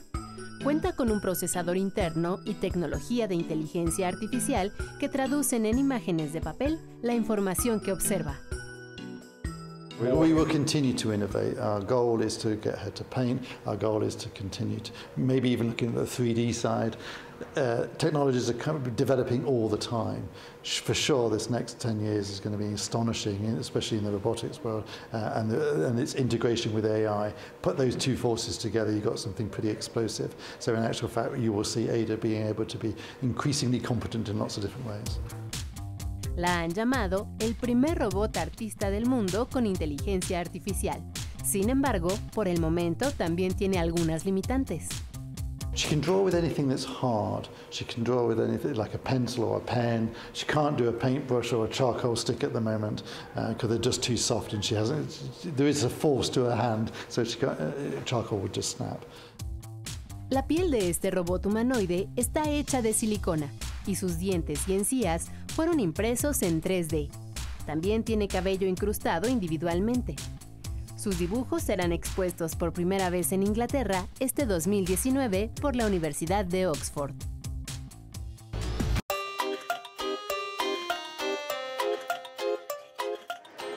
Cuenta 0.63 0.91
con 0.93 1.09
un 1.09 1.21
procesador 1.21 1.77
interno 1.77 2.39
y 2.43 2.53
tecnología 2.53 3.29
de 3.29 3.35
inteligencia 3.35 4.09
artificial 4.09 4.73
que 4.99 5.07
traducen 5.07 5.65
en 5.65 5.79
imágenes 5.79 6.33
de 6.33 6.41
papel 6.41 6.79
la 7.01 7.13
información 7.13 7.79
que 7.79 7.93
observa. 7.93 8.37
We 10.01 10.33
will 10.33 10.45
continue 10.45 10.93
to 10.95 11.13
innovate. 11.13 11.57
Our 11.59 11.81
goal 11.81 12.21
is 12.21 12.37
to 12.39 12.55
get 12.55 12.77
her 12.77 12.91
to 12.91 13.03
paint. 13.05 13.41
Our 13.65 13.77
goal 13.77 14.03
is 14.03 14.15
to 14.17 14.29
continue 14.29 14.79
to 14.79 14.91
maybe 15.17 15.49
even 15.49 15.69
looking 15.69 15.89
at 15.89 15.95
the 15.95 16.23
3D 16.23 16.53
side. 16.53 16.97
Uh, 17.55 17.88
technologies 17.98 18.50
are 18.50 18.79
developing 18.96 19.46
all 19.46 19.69
the 19.69 19.77
time. 19.77 20.27
For 20.63 20.93
sure, 20.93 21.29
this 21.29 21.50
next 21.50 21.79
10 21.79 22.00
years 22.01 22.29
is 22.29 22.39
going 22.39 22.58
to 22.58 22.63
be 22.63 22.74
astonishing, 22.74 23.46
especially 23.60 23.98
in 23.98 24.03
the 24.03 24.12
robotics 24.12 24.63
world, 24.63 24.86
uh, 25.13 25.31
and, 25.36 25.50
the, 25.50 25.88
and 25.88 26.00
its 26.00 26.15
integration 26.15 26.74
with 26.74 26.86
AI. 26.86 27.34
Put 27.62 27.77
those 27.77 27.96
two 27.96 28.17
forces 28.17 28.58
together, 28.58 28.91
you've 28.91 29.05
got 29.05 29.19
something 29.19 29.48
pretty 29.50 29.69
explosive. 29.69 30.36
So, 30.60 30.74
in 30.75 30.84
actual 30.84 31.08
fact, 31.08 31.38
you 31.38 31.53
will 31.53 31.63
see 31.63 31.89
Ada 31.89 32.17
being 32.17 32.46
able 32.46 32.65
to 32.65 32.77
be 32.77 32.93
increasingly 33.22 33.79
competent 33.79 34.29
in 34.29 34.38
lots 34.38 34.58
of 34.58 34.63
different 34.63 34.88
ways. 34.88 35.19
La 36.36 36.62
han 36.62 36.74
llamado 36.74 37.27
el 37.39 37.55
primer 37.55 38.00
robot 38.00 38.38
artista 38.38 38.89
del 38.89 39.08
mundo 39.08 39.50
con 39.50 39.65
inteligencia 39.65 40.39
artificial. 40.39 41.01
Sin 41.43 41.69
embargo, 41.69 42.10
por 42.34 42.48
el 42.48 42.62
momento 42.62 43.12
también 43.12 43.53
tiene 43.53 43.79
algunas 43.79 44.25
limitantes. 44.25 44.88
She 45.79 45.88
can 45.88 46.01
draw 46.01 46.21
with 46.21 46.36
anything 46.36 46.67
that's 46.67 46.83
hard. 46.83 47.48
She 47.69 47.86
can 47.86 48.03
draw 48.03 48.27
with 48.27 48.38
anything 48.38 48.74
like 48.74 48.95
a 48.95 48.98
pencil 48.98 49.45
or 49.45 49.59
a 49.59 49.62
pen. 49.62 50.13
She 50.33 50.45
can't 50.45 50.75
do 50.75 50.89
a 50.89 50.91
paintbrush 50.91 51.53
or 51.53 51.63
a 51.63 51.69
charcoal 51.69 52.17
stick 52.17 52.43
at 52.43 52.51
the 52.51 52.59
moment 52.59 53.03
because 53.33 53.63
uh, 53.63 53.67
they're 53.67 53.77
just 53.77 54.03
too 54.03 54.17
soft 54.17 54.51
and 54.51 54.62
she 54.62 54.75
hasn't. 54.75 55.07
There 55.55 55.67
is 55.67 55.86
a 55.86 55.89
force 55.89 56.27
to 56.31 56.41
her 56.41 56.55
hand, 56.55 56.91
so 57.07 57.24
she 57.24 57.39
got, 57.39 57.62
uh, 57.62 57.71
charcoal 58.03 58.39
would 58.39 58.53
just 58.53 58.75
snap. 58.75 59.05
La 60.29 60.41
piel 60.41 60.69
de 60.69 60.89
este 60.89 61.12
robot 61.12 61.45
humanoide 61.45 62.09
está 62.17 62.50
hecha 62.50 62.81
de 62.81 62.91
silicona 62.91 63.50
y 63.88 63.95
sus 63.95 64.17
dientes 64.17 64.67
y 64.67 64.74
encías 64.74 65.27
fueron 65.55 65.79
impresos 65.79 66.41
en 66.41 66.62
3D. 66.62 67.07
También 67.65 68.03
tiene 68.03 68.27
cabello 68.27 68.67
incrustado 68.67 69.29
individualmente. 69.29 70.17
Sus 70.99 71.17
dibujos 71.17 71.63
serán 71.63 71.93
expuestos 71.93 72.57
por 72.57 72.73
primera 72.73 73.09
vez 73.09 73.31
en 73.31 73.41
Inglaterra 73.41 74.05
este 74.19 74.45
2019 74.45 75.49
por 75.61 75.77
la 75.77 75.87
Universidad 75.87 76.43
de 76.43 76.67
Oxford. 76.67 77.13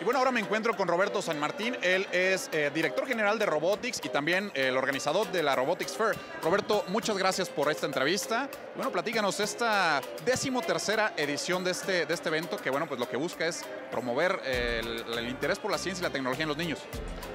Y 0.03 0.05
bueno, 0.05 0.19
ahora 0.19 0.33
me 0.33 0.41
encuentro 0.41 0.77
con 0.77 0.89
Roberto 0.89 1.23
San 1.23 1.39
Martín. 1.39 1.77
Él 1.81 2.09
es 2.11 2.51
eh, 2.51 2.73
director 2.75 3.07
general 3.07 3.39
de 3.39 3.47
Robotics 3.47 4.01
y 4.03 4.09
también 4.09 4.51
eh, 4.53 4.67
el 4.67 4.77
organizador 4.77 5.31
de 5.31 5.45
la 5.45 5.55
Robotics 5.55 5.97
Fair. 5.97 6.17
Roberto, 6.43 6.85
muchas 6.89 7.17
gracias 7.17 7.49
por 7.49 7.71
esta 7.71 7.87
entrevista. 7.87 8.49
Bueno, 8.75 8.91
platícanos 8.91 9.39
esta 9.39 10.01
décimo 10.25 10.61
tercera 10.61 11.13
edición 11.17 11.63
de 11.63 11.71
este, 11.71 12.05
de 12.05 12.15
este 12.15 12.31
evento 12.31 12.57
que, 12.57 12.69
bueno, 12.69 12.89
pues 12.89 12.99
lo 12.99 13.09
que 13.09 13.17
busca 13.17 13.47
es 13.47 13.65
promover 13.93 14.41
eh, 14.45 14.81
el, 14.83 15.19
el 15.19 15.29
interés 15.29 15.61
por 15.61 15.71
la 15.71 15.79
ciencia 15.79 16.03
y 16.03 16.09
la 16.09 16.13
tecnología 16.13 16.43
en 16.43 16.49
los 16.49 16.57
niños. 16.57 16.81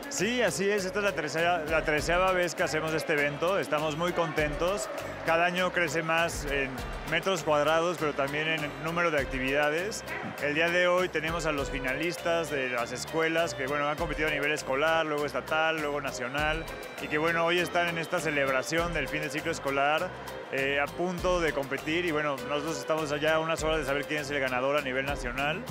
Sí, 0.10 0.42
así 0.42 0.70
es. 0.70 0.86
Esta 0.86 1.00
es 1.00 1.06
la 1.06 1.12
tercera, 1.14 1.66
la 1.66 1.84
treceava 1.84 2.32
vez 2.32 2.56
que 2.56 2.64
hacemos 2.64 2.94
este 2.94 3.14
evento. 3.14 3.60
Estamos 3.60 3.98
muy 3.98 4.14
contentos. 4.14 4.90
Cada 5.26 5.46
año 5.46 5.72
crece 5.74 6.02
más 6.02 6.46
en 6.46 6.70
metros 7.12 7.44
cuadrados, 7.44 7.98
pero 8.00 8.14
también 8.14 8.48
en 8.48 8.84
número 8.84 9.12
de 9.12 9.20
actividades. 9.20 10.04
El 10.42 10.56
día 10.56 10.70
de 10.70 10.88
hoy 10.88 11.10
tenemos 11.10 11.46
a 11.46 11.52
los 11.52 11.70
finalistas 11.70 12.50
de 12.50 12.57
las 12.58 12.92
escuelas 12.92 13.54
que 13.54 13.68
bueno, 13.68 13.88
han 13.88 13.98
competido 13.98 14.28
a 14.28 14.32
nivel 14.32 14.52
escolar, 14.52 15.06
luego 15.06 15.26
estatal, 15.26 15.80
luego 15.80 16.02
nacional 16.02 16.66
y 17.02 17.08
que 17.08 17.18
bueno, 17.18 17.46
hoy 17.46 17.60
están 17.60 17.88
en 17.88 17.98
esta 17.98 18.20
celebración 18.20 18.94
del 18.94 19.08
fin 19.08 19.22
de 19.22 19.30
ciclo 19.30 19.52
escolar 19.52 20.10
eh, 20.52 20.80
a 20.80 20.86
punto 20.88 21.40
de 21.40 21.54
competir 21.54 22.06
y 22.06 22.12
bueno, 22.12 22.36
nosotros 22.50 22.80
estamos 22.80 23.12
allá 23.12 23.36
a 23.36 23.40
unas 23.40 23.64
horas 23.64 23.80
de 23.80 23.86
saber 23.86 24.06
quién 24.06 24.22
es 24.22 24.32
el 24.32 24.40
ganador 24.40 24.78
a 24.78 24.82
nivel 24.82 25.06
nacional. 25.06 25.62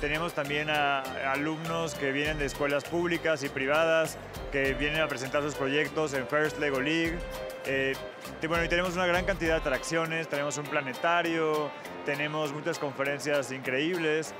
Tenemos 0.00 0.34
también 0.34 0.68
a, 0.68 1.00
alumnos 1.32 1.94
que 1.94 2.12
vienen 2.12 2.38
de 2.38 2.46
escuelas 2.46 2.84
públicas 2.84 3.42
y 3.42 3.48
privadas 3.48 4.18
que 4.52 4.74
vienen 4.74 5.00
a 5.00 5.08
presentar 5.08 5.42
sus 5.42 5.54
proyectos 5.54 6.12
en 6.14 6.26
First 6.26 6.58
Lego 6.58 6.80
League. 6.80 7.16
Eh, 7.64 7.94
bueno, 8.46 8.64
y 8.64 8.68
tenemos 8.68 8.94
una 8.94 9.06
gran 9.06 9.24
cantidad 9.24 9.54
de 9.54 9.60
atracciones, 9.60 10.28
tenemos 10.28 10.58
un 10.58 10.66
planetario, 10.66 11.70
tenemos 12.04 12.52
muchas 12.52 12.78
conferencias 12.78 13.50
increíbles. 13.52 14.34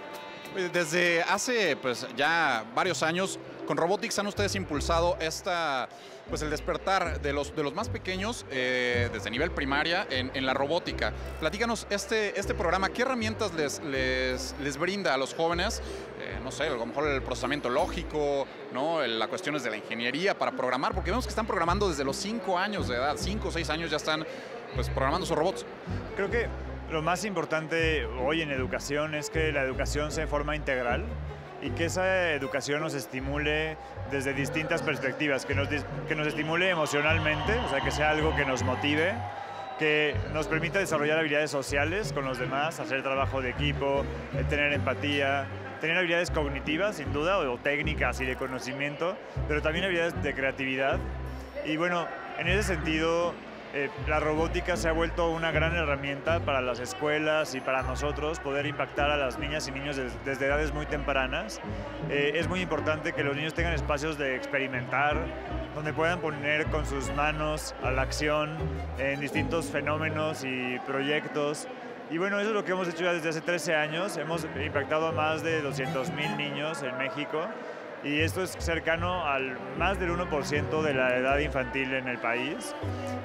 Desde 0.72 1.22
hace 1.22 1.76
pues 1.76 2.06
ya 2.16 2.64
varios 2.76 3.02
años 3.02 3.40
con 3.66 3.76
Robotics 3.76 4.18
han 4.18 4.26
ustedes 4.28 4.54
impulsado 4.54 5.16
esta, 5.20 5.88
pues 6.28 6.42
el 6.42 6.50
despertar 6.50 7.20
de 7.20 7.32
los, 7.32 7.56
de 7.56 7.62
los 7.62 7.74
más 7.74 7.88
pequeños 7.88 8.46
eh, 8.50 9.08
desde 9.12 9.30
nivel 9.30 9.50
primaria 9.50 10.06
en, 10.10 10.30
en, 10.34 10.46
la 10.46 10.54
robótica. 10.54 11.12
Platícanos 11.40 11.86
este, 11.90 12.38
este 12.38 12.54
programa, 12.54 12.90
¿qué 12.90 13.02
herramientas 13.02 13.52
les, 13.54 13.82
les, 13.82 14.54
les 14.62 14.76
brinda 14.76 15.14
a 15.14 15.16
los 15.16 15.34
jóvenes? 15.34 15.80
Eh, 16.20 16.38
no 16.44 16.52
sé, 16.52 16.64
a 16.64 16.70
lo 16.70 16.86
mejor 16.86 17.08
el 17.08 17.22
procesamiento 17.22 17.68
lógico, 17.68 18.46
¿no? 18.72 19.04
las 19.04 19.28
cuestiones 19.28 19.64
de 19.64 19.70
la 19.70 19.76
ingeniería 19.78 20.38
para 20.38 20.52
programar, 20.52 20.94
porque 20.94 21.10
vemos 21.10 21.24
que 21.24 21.30
están 21.30 21.46
programando 21.46 21.88
desde 21.88 22.04
los 22.04 22.16
5 22.16 22.58
años 22.58 22.86
de 22.86 22.96
edad, 22.96 23.16
5 23.18 23.48
o 23.48 23.50
6 23.50 23.70
años 23.70 23.90
ya 23.90 23.96
están 23.96 24.24
pues, 24.74 24.88
programando 24.90 25.26
sus 25.26 25.36
robots. 25.36 25.64
Creo 26.16 26.30
que 26.30 26.48
lo 26.90 27.02
más 27.02 27.24
importante 27.24 28.06
hoy 28.06 28.42
en 28.42 28.50
educación 28.50 29.14
es 29.14 29.30
que 29.30 29.52
la 29.52 29.62
educación 29.62 30.10
sea 30.10 30.24
de 30.24 30.30
forma 30.30 30.56
integral 30.56 31.04
y 31.62 31.70
que 31.70 31.86
esa 31.86 32.32
educación 32.32 32.80
nos 32.80 32.94
estimule 32.94 33.76
desde 34.10 34.34
distintas 34.34 34.82
perspectivas, 34.82 35.46
que 35.46 35.54
nos, 35.54 35.68
que 36.08 36.14
nos 36.14 36.26
estimule 36.26 36.68
emocionalmente, 36.68 37.58
o 37.58 37.68
sea, 37.68 37.80
que 37.80 37.90
sea 37.90 38.10
algo 38.10 38.36
que 38.36 38.44
nos 38.44 38.62
motive, 38.62 39.14
que 39.78 40.14
nos 40.32 40.46
permita 40.46 40.78
desarrollar 40.78 41.18
habilidades 41.18 41.50
sociales 41.50 42.12
con 42.12 42.24
los 42.26 42.38
demás, 42.38 42.80
hacer 42.80 43.02
trabajo 43.02 43.40
de 43.40 43.50
equipo, 43.50 44.04
tener 44.50 44.72
empatía, 44.72 45.46
tener 45.80 45.96
habilidades 45.96 46.30
cognitivas, 46.30 46.96
sin 46.96 47.12
duda, 47.12 47.38
o 47.38 47.58
técnicas 47.58 48.20
y 48.20 48.26
de 48.26 48.36
conocimiento, 48.36 49.16
pero 49.48 49.62
también 49.62 49.86
habilidades 49.86 50.22
de 50.22 50.34
creatividad. 50.34 50.98
Y 51.64 51.76
bueno, 51.76 52.06
en 52.38 52.48
ese 52.48 52.62
sentido, 52.62 53.32
eh, 53.76 53.90
la 54.06 54.20
robótica 54.20 54.76
se 54.76 54.88
ha 54.88 54.92
vuelto 54.92 55.30
una 55.30 55.50
gran 55.50 55.74
herramienta 55.74 56.38
para 56.38 56.60
las 56.60 56.78
escuelas 56.78 57.56
y 57.56 57.60
para 57.60 57.82
nosotros 57.82 58.38
poder 58.38 58.66
impactar 58.66 59.10
a 59.10 59.16
las 59.16 59.36
niñas 59.36 59.66
y 59.66 59.72
niños 59.72 59.96
desde, 59.96 60.46
edades 60.46 60.72
muy 60.72 60.86
tempranas. 60.86 61.60
Eh, 62.08 62.34
es 62.36 62.48
muy 62.48 62.60
importante 62.60 63.12
que 63.12 63.24
los 63.24 63.34
niños 63.34 63.52
tengan 63.52 63.72
espacios 63.72 64.16
de 64.16 64.36
experimentar, 64.36 65.16
donde 65.74 65.92
puedan 65.92 66.20
poner 66.20 66.66
con 66.66 66.86
sus 66.86 67.12
manos 67.14 67.74
a 67.82 67.90
la 67.90 68.02
acción 68.02 68.56
en 68.98 69.18
distintos 69.18 69.66
fenómenos 69.66 70.44
y 70.44 70.78
proyectos. 70.86 71.66
Y 72.12 72.18
bueno, 72.18 72.38
eso 72.38 72.50
es 72.50 72.54
lo 72.54 72.64
que 72.64 72.70
hemos 72.70 72.86
hecho 72.86 73.02
ya 73.02 73.12
desde 73.12 73.30
hace 73.30 73.40
13 73.40 73.74
años. 73.74 74.16
Hemos 74.18 74.46
impactado 74.64 75.08
a 75.08 75.12
más 75.12 75.42
de 75.42 75.62
200 75.62 76.10
mil 76.10 76.36
niños 76.36 76.84
en 76.84 76.96
México 76.96 77.40
y 78.04 78.20
esto 78.20 78.42
es 78.42 78.50
cercano 78.58 79.24
al 79.24 79.58
más 79.78 79.98
del 79.98 80.10
1% 80.10 80.82
de 80.82 80.94
la 80.94 81.16
edad 81.16 81.38
infantil 81.38 81.94
en 81.94 82.06
el 82.06 82.18
país. 82.18 82.74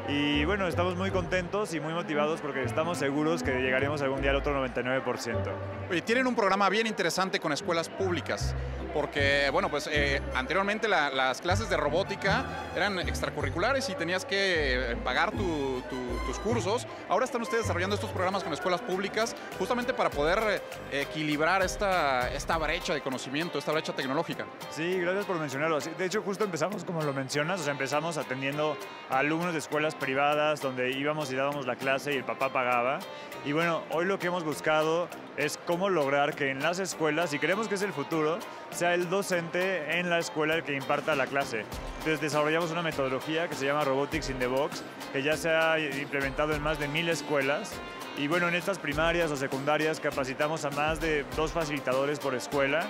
Y 0.07 0.45
bueno, 0.45 0.67
estamos 0.67 0.95
muy 0.95 1.12
contentos 1.12 1.74
y 1.74 1.79
muy 1.79 1.93
motivados 1.93 2.39
porque 2.41 2.63
estamos 2.63 2.98
seguros 2.98 3.43
que 3.43 3.51
llegaremos 3.62 4.01
algún 4.01 4.21
día 4.21 4.31
al 4.31 4.38
otro 4.38 4.55
99%. 4.65 5.51
Y 5.91 6.01
tienen 6.01 6.27
un 6.27 6.36
programa 6.36 6.69
bien 6.69 6.88
interesante 6.88 7.39
con 7.39 7.51
escuelas 7.51 7.89
públicas, 7.89 8.55
porque 8.93 9.50
bueno, 9.51 9.69
pues 9.69 9.88
eh, 9.91 10.22
anteriormente 10.36 10.88
la, 10.88 11.10
las 11.10 11.41
clases 11.41 11.69
de 11.69 11.77
robótica 11.77 12.46
eran 12.75 13.00
extracurriculares 13.00 13.89
y 13.89 13.96
tenías 13.96 14.25
que 14.25 14.98
pagar 15.03 15.31
tu, 15.31 15.81
tu, 15.89 15.98
tus 16.25 16.39
cursos. 16.39 16.88
Ahora 17.08 17.25
están 17.25 17.41
ustedes 17.41 17.63
desarrollando 17.63 17.96
estos 17.96 18.12
programas 18.12 18.43
con 18.43 18.53
escuelas 18.53 18.81
públicas 18.81 19.36
justamente 19.58 19.93
para 19.93 20.10
poder 20.10 20.62
eh, 20.91 21.01
equilibrar 21.01 21.62
esta, 21.62 22.31
esta 22.31 22.58
brecha 22.58 22.93
de 22.93 23.01
conocimiento, 23.01 23.60
esta 23.60 23.72
brecha 23.72 23.93
tecnológica. 23.93 24.46
Sí, 24.69 25.00
gracias 25.00 25.25
por 25.25 25.38
mencionarlo. 25.38 25.79
De 25.79 26.05
hecho, 26.05 26.22
justo 26.22 26.43
empezamos 26.43 26.84
como 26.84 27.01
lo 27.01 27.13
mencionas, 27.13 27.62
o 27.62 27.63
sea, 27.63 27.72
empezamos 27.72 28.17
atendiendo 28.17 28.77
a 29.10 29.19
alumnos 29.19 29.53
de 29.53 29.60
escuelas 29.60 29.96
privadas 29.96 30.62
donde 30.62 30.91
íbamos 30.91 31.31
y 31.31 31.36
dábamos 31.36 31.65
la 31.65 31.75
clase 31.75 32.13
y 32.13 32.17
el 32.17 32.24
papá 32.24 32.51
pagaba. 32.51 33.00
Y 33.46 33.51
bueno, 33.51 33.84
hoy 33.91 34.05
lo 34.05 34.19
que 34.19 34.27
hemos 34.27 34.43
buscado 34.43 35.08
es 35.38 35.58
cómo 35.65 35.89
lograr 35.89 36.36
que 36.36 36.50
en 36.50 36.62
las 36.62 36.79
escuelas, 36.79 37.34
y 37.34 37.39
creemos 37.39 37.67
que 37.67 37.75
es 37.75 37.81
el 37.81 37.93
futuro, 37.93 38.39
sea 38.71 38.93
el 38.93 39.09
docente 39.09 39.99
en 39.99 40.09
la 40.09 40.19
escuela 40.19 40.55
el 40.55 40.63
que 40.63 40.73
imparta 40.73 41.15
la 41.15 41.27
clase. 41.27 41.65
Entonces 41.99 42.21
desarrollamos 42.21 42.71
una 42.71 42.81
metodología 42.81 43.47
que 43.47 43.55
se 43.55 43.65
llama 43.65 43.83
Robotics 43.83 44.29
in 44.29 44.39
the 44.39 44.47
Box, 44.47 44.83
que 45.11 45.23
ya 45.23 45.35
se 45.38 45.49
ha 45.49 45.79
implementado 45.79 46.53
en 46.53 46.61
más 46.61 46.79
de 46.79 46.88
mil 46.88 47.09
escuelas. 47.09 47.71
Y 48.17 48.27
bueno, 48.27 48.47
en 48.47 48.55
estas 48.55 48.79
primarias 48.79 49.31
o 49.31 49.38
secundarias 49.38 49.99
capacitamos 49.99 50.65
a 50.65 50.71
más 50.71 50.99
de 50.99 51.25
dos 51.35 51.51
facilitadores 51.51 52.19
por 52.19 52.35
escuela 52.35 52.88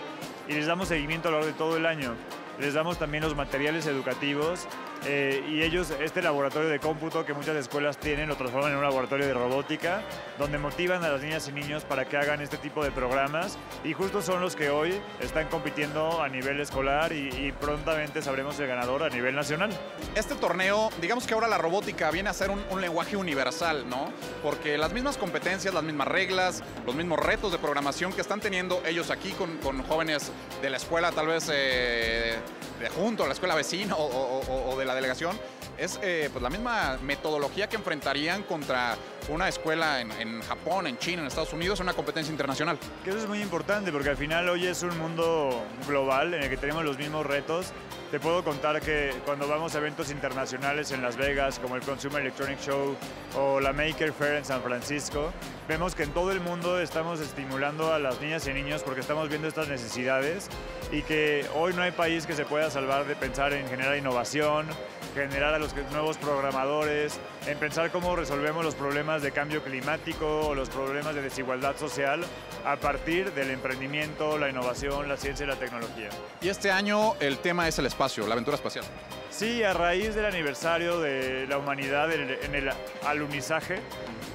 y 0.48 0.54
les 0.54 0.66
damos 0.66 0.88
seguimiento 0.88 1.28
a 1.28 1.32
lo 1.32 1.38
largo 1.38 1.52
de 1.52 1.58
todo 1.58 1.78
el 1.78 1.86
año. 1.86 2.16
Les 2.60 2.74
damos 2.74 2.98
también 2.98 3.24
los 3.24 3.36
materiales 3.36 3.86
educativos 3.86 4.68
eh, 5.06 5.44
y 5.50 5.62
ellos, 5.62 5.92
este 6.02 6.22
laboratorio 6.22 6.70
de 6.70 6.80
cómputo 6.80 7.26
que 7.26 7.34
muchas 7.34 7.56
escuelas 7.56 7.98
tienen, 7.98 8.28
lo 8.28 8.36
transforman 8.36 8.72
en 8.72 8.78
un 8.78 8.84
laboratorio 8.84 9.26
de 9.26 9.34
robótica, 9.34 10.02
donde 10.38 10.58
motivan 10.58 11.04
a 11.04 11.10
las 11.10 11.22
niñas 11.22 11.48
y 11.48 11.52
niños 11.54 11.84
para 11.86 12.06
que 12.06 12.18
hagan 12.18 12.42
este 12.42 12.58
tipo 12.58 12.84
de 12.84 12.92
programas 12.92 13.58
y 13.84 13.94
justo 13.94 14.22
son 14.22 14.42
los 14.42 14.56
que 14.56 14.70
hoy 14.70 15.00
están 15.22 15.48
compitiendo 15.48 16.22
a 16.22 16.28
nivel 16.28 16.60
escolar 16.60 17.14
y, 17.14 17.54
prontamente 17.60 18.22
sabremos 18.22 18.60
el 18.60 18.68
ganador 18.68 19.04
a 19.04 19.10
nivel 19.10 19.36
nacional. 19.36 19.70
Este 20.16 20.36
torneo, 20.36 20.90
digamos 21.02 21.26
que 21.26 21.34
ahora 21.34 21.48
la 21.48 21.58
robótica 21.58 22.12
viene 22.12 22.30
a 22.30 22.34
ser 22.34 22.52
un, 22.52 22.60
lenguaje 22.80 23.18
universal, 23.18 23.90
¿no? 23.90 24.12
Porque 24.42 24.78
las 24.78 24.94
mismas 24.94 25.18
competencias, 25.18 25.74
las 25.74 25.84
mismas 25.84 26.08
reglas, 26.08 26.64
los 26.86 26.96
mismos 26.96 27.20
retos 27.20 27.52
de 27.52 27.58
programación 27.58 28.14
que 28.14 28.22
están 28.22 28.40
teniendo 28.40 28.82
ellos 28.86 29.12
aquí 29.12 29.32
con, 29.32 29.58
con 29.58 29.84
jóvenes 29.84 30.32
de 30.62 30.70
la 30.70 30.78
escuela, 30.78 31.12
tal 31.12 31.28
vez 31.28 31.50
eh, 31.52 32.40
de 32.80 32.90
junto, 32.90 33.26
la 33.28 33.34
escuela 33.34 33.56
vecina 33.56 33.96
o, 33.96 34.04
o- 34.06 34.72
o 34.74 34.78
de 34.78 34.86
la 34.86 34.96
delegación, 34.96 35.38
es 35.80 36.00
eh, 36.04 36.30
pues 36.32 36.44
la 36.44 36.50
misma 36.50 36.98
metodología 37.02 37.68
que 37.68 37.78
enfrentarían 37.78 38.44
contra 38.44 38.98
una 39.30 39.48
escuela 39.48 40.02
en, 40.02 40.42
Japón, 40.42 40.88
en 40.88 40.98
China, 40.98 41.22
en 41.22 41.28
Estados 41.28 41.54
Unidos, 41.54 41.80
una 41.80 41.94
competencia 41.94 42.32
internacional. 42.32 42.78
Que 43.04 43.12
eso 43.12 43.20
es 43.20 43.28
muy 43.28 43.42
importante 43.42 43.92
porque 43.92 44.10
al 44.10 44.18
final 44.18 44.50
hoy 44.50 44.66
es 44.66 44.82
un 44.84 44.98
mundo 44.98 45.64
global 45.88 46.34
en 46.34 46.44
el 46.44 46.50
que 46.50 46.58
tenemos 46.58 46.84
los 46.84 46.98
mismos 46.98 47.26
retos. 47.26 47.72
Te 48.12 48.20
puedo 48.20 48.44
contar 48.44 48.82
que 48.82 49.14
cuando 49.24 49.48
vamos 49.48 49.76
a 49.76 49.78
eventos 49.78 50.10
internacionales 50.10 50.92
en 50.92 51.04
Las 51.04 51.16
Vegas, 51.16 51.60
como 51.60 51.76
el 51.76 51.84
Consumer 51.84 52.22
Electronic 52.22 52.60
Show 52.60 52.96
o 53.38 53.60
la 53.60 53.72
Maker 53.72 54.12
Fair 54.14 54.36
en 54.36 54.46
San 54.46 54.64
Francisco, 54.64 55.32
vemos 55.68 55.94
que 55.94 56.04
en 56.04 56.12
todo 56.12 56.32
el 56.32 56.40
mundo 56.40 56.80
estamos 56.80 57.20
estimulando 57.20 57.94
a 57.94 58.00
las 58.00 58.20
niñas 58.20 58.48
y 58.48 58.54
niños 58.54 58.82
porque 58.82 59.02
estamos 59.02 59.30
viendo 59.30 59.48
estas 59.48 59.68
necesidades 59.68 60.50
y 60.92 61.04
que 61.04 61.46
hoy 61.54 61.74
no 61.74 61.84
hay 61.84 61.92
país 61.92 62.26
que 62.26 62.34
se 62.34 62.46
pueda 62.46 62.72
salvar 62.72 63.06
de 63.06 63.16
pensar 63.16 63.54
en 63.54 63.68
generar 63.68 63.96
innovación, 63.96 64.66
generar 65.14 65.54
a 65.54 65.60
los 65.60 65.76
nuevos 65.92 66.18
programadores, 66.18 67.20
en 67.48 67.58
pensar 67.58 67.92
cómo 67.92 68.16
resolvemos 68.16 68.64
los 68.64 68.76
problemas 68.76 69.22
de 69.22 69.32
cambio 69.32 69.64
climático 69.64 70.48
o 70.48 70.56
los 70.56 70.70
problemas 70.70 71.16
de 71.16 71.22
desigualdad 71.22 71.78
social 71.78 72.22
a 72.66 72.76
partir 72.78 73.34
del 73.34 73.52
emprendimiento, 73.52 74.38
la 74.38 74.50
innovación, 74.50 75.08
la 75.08 75.18
ciencia 75.18 75.46
y 75.46 75.48
la 75.48 75.56
tecnología. 75.56 76.10
Y 76.42 76.50
este 76.50 76.72
año 76.72 77.16
el 77.20 77.40
tema 77.40 77.68
es 77.68 77.80
el 77.80 77.86
espacio, 77.86 78.28
la 78.28 78.34
aventura 78.34 78.56
espacial. 78.56 78.86
Sí, 79.30 79.64
a 79.64 79.74
raíz 79.74 80.16
del 80.16 80.26
aniversario 80.26 81.00
de 81.00 81.48
la 81.48 81.58
humanidad 81.58 82.12
en 82.12 82.22
el, 82.22 82.32
en 82.44 82.56
el 82.56 82.70
alunizaje, 83.06 83.80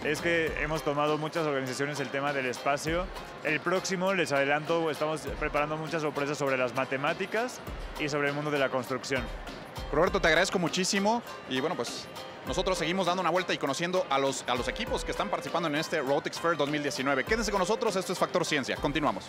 es 0.05 0.21
que 0.21 0.53
hemos 0.63 0.83
tomado 0.83 1.19
muchas 1.19 1.47
organizaciones 1.47 1.99
el 2.01 2.09
tema 2.09 2.33
del 2.33 2.47
espacio. 2.47 3.07
El 3.43 3.61
próximo, 3.61 4.15
les 4.15 4.33
adelanto, 4.33 4.91
estamos 4.91 5.23
preparando 5.41 5.77
muchas 5.77 6.03
sorpresas 6.03 6.39
sobre 6.39 6.57
las 6.57 6.75
matemáticas 6.75 7.61
y 7.99 8.09
sobre 8.09 8.29
el 8.29 8.35
mundo 8.35 8.51
de 8.51 8.59
la 8.59 8.69
construcción. 8.69 9.23
Roberto, 9.93 10.21
te 10.21 10.29
agradezco 10.29 10.59
muchísimo 10.59 11.23
y 11.49 11.61
bueno, 11.61 11.77
pues 11.77 12.07
nosotros 12.47 12.77
seguimos 12.77 13.07
dando 13.07 13.21
una 13.23 13.31
vuelta 13.31 13.55
y 13.55 13.59
conociendo 13.59 14.07
a 14.11 14.19
los, 14.19 14.45
a 14.47 14.55
los 14.55 14.69
equipos 14.69 15.05
que 15.05 15.13
están 15.13 15.31
participando 15.31 15.69
en 15.69 15.77
este 15.77 16.01
Robotics 16.01 16.39
Fair 16.39 16.57
2019. 16.57 17.25
Quédense 17.25 17.51
con 17.51 17.59
nosotros, 17.59 17.97
esto 17.97 18.13
es 18.13 18.19
Factor 18.19 18.45
Ciencia. 18.45 18.77
Continuamos. 18.77 19.25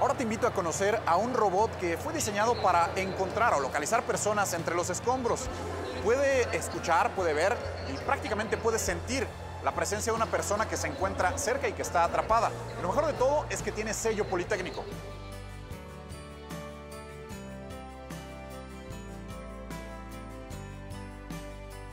Ahora 0.00 0.14
te 0.14 0.24
invito 0.24 0.46
a 0.46 0.52
conocer 0.52 1.00
a 1.06 1.16
un 1.16 1.34
robot 1.34 1.78
que 1.78 1.96
fue 1.96 2.12
diseñado 2.12 2.60
para 2.60 2.90
encontrar 2.96 3.54
o 3.54 3.60
localizar 3.60 4.02
personas 4.02 4.52
entre 4.52 4.74
los 4.74 4.90
escombros. 4.90 5.46
Puede 6.04 6.54
escuchar, 6.56 7.14
puede 7.14 7.32
ver 7.32 7.56
y 7.92 7.96
prácticamente 8.04 8.56
puede 8.56 8.78
sentir 8.78 9.26
la 9.64 9.72
presencia 9.74 10.12
de 10.12 10.16
una 10.16 10.26
persona 10.26 10.68
que 10.68 10.76
se 10.76 10.86
encuentra 10.86 11.36
cerca 11.38 11.66
y 11.66 11.72
que 11.72 11.82
está 11.82 12.04
atrapada. 12.04 12.50
Lo 12.82 12.88
mejor 12.88 13.06
de 13.06 13.14
todo 13.14 13.46
es 13.50 13.62
que 13.62 13.72
tiene 13.72 13.94
sello 13.94 14.26
politécnico. 14.26 14.84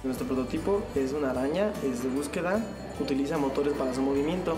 Nuestro 0.04 0.28
prototipo 0.28 0.82
es 0.96 1.14
una 1.14 1.30
araña, 1.30 1.72
es 1.82 2.04
de 2.04 2.10
búsqueda, 2.10 2.62
utiliza 3.00 3.38
motores 3.38 3.72
para 3.72 3.94
su 3.94 4.02
movimiento, 4.02 4.58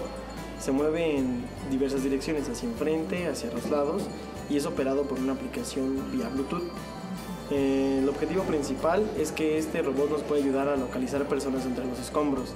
se 0.59 0.71
mueve 0.71 1.17
en 1.17 1.45
diversas 1.69 2.01
direcciones, 2.01 2.49
hacia 2.49 2.67
enfrente, 2.67 3.27
hacia 3.27 3.51
los 3.51 3.69
lados 3.69 4.01
y 4.49 4.57
es 4.57 4.65
operado 4.65 5.03
por 5.03 5.19
una 5.19 5.33
aplicación 5.33 6.11
vía 6.11 6.29
Bluetooth. 6.29 6.63
Eh, 7.51 7.99
el 8.01 8.09
objetivo 8.09 8.41
principal 8.41 9.07
es 9.19 9.31
que 9.31 9.59
este 9.59 9.83
robot 9.83 10.09
nos 10.09 10.23
puede 10.23 10.41
ayudar 10.41 10.67
a 10.67 10.77
localizar 10.77 11.23
personas 11.27 11.63
entre 11.67 11.85
los 11.85 11.99
escombros. 11.99 12.49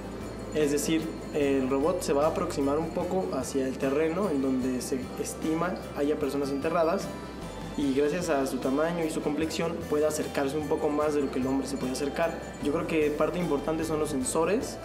Es 0.56 0.72
decir, 0.72 1.02
el 1.32 1.70
robot 1.70 2.02
se 2.02 2.12
va 2.12 2.24
a 2.24 2.30
aproximar 2.30 2.80
un 2.80 2.90
poco 2.90 3.28
hacia 3.34 3.68
el 3.68 3.78
terreno 3.78 4.30
en 4.30 4.42
donde 4.42 4.80
se 4.82 4.98
estima 5.22 5.76
haya 5.96 6.18
personas 6.18 6.50
enterradas 6.50 7.06
y 7.76 7.94
gracias 7.94 8.28
a 8.28 8.46
su 8.46 8.58
tamaño 8.58 9.04
y 9.04 9.10
su 9.10 9.22
complexión 9.22 9.76
puede 9.88 10.06
acercarse 10.06 10.56
un 10.56 10.68
poco 10.68 10.88
más 10.88 11.14
de 11.14 11.22
lo 11.22 11.30
que 11.30 11.38
el 11.38 11.46
hombre 11.46 11.66
se 11.66 11.76
puede 11.76 11.92
acercar. 11.92 12.32
Yo 12.62 12.72
creo 12.72 12.86
que 12.86 13.10
parte 13.10 13.38
importante 13.38 13.84
son 13.84 13.98
los 13.98 14.10
sensores. 14.10 14.78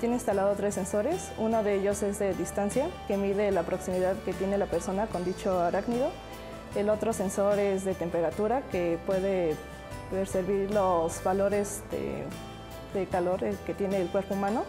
Tiene 0.00 0.14
instalado 0.14 0.54
tres 0.54 0.74
sensores. 0.74 1.30
Uno 1.38 1.62
de 1.62 1.74
ellos 1.74 2.02
es 2.02 2.18
de 2.18 2.34
distancia, 2.34 2.88
que 3.06 3.16
mide 3.16 3.50
la 3.50 3.64
proximidad 3.64 4.16
que 4.24 4.32
tiene 4.32 4.58
la 4.58 4.66
persona 4.66 5.06
con 5.06 5.24
dicho 5.24 5.60
arácnido. 5.60 6.10
El 6.74 6.88
otro 6.88 7.12
sensor 7.12 7.58
es 7.58 7.84
de 7.84 7.94
temperatura, 7.94 8.62
que 8.70 8.98
puede 9.04 9.56
percibir 10.10 10.70
los 10.70 11.22
valores 11.22 11.82
de, 11.90 12.24
de 12.98 13.06
calor 13.06 13.44
eh, 13.44 13.54
que 13.66 13.74
tiene 13.74 14.00
el 14.00 14.08
cuerpo 14.08 14.34
humano. 14.34 14.64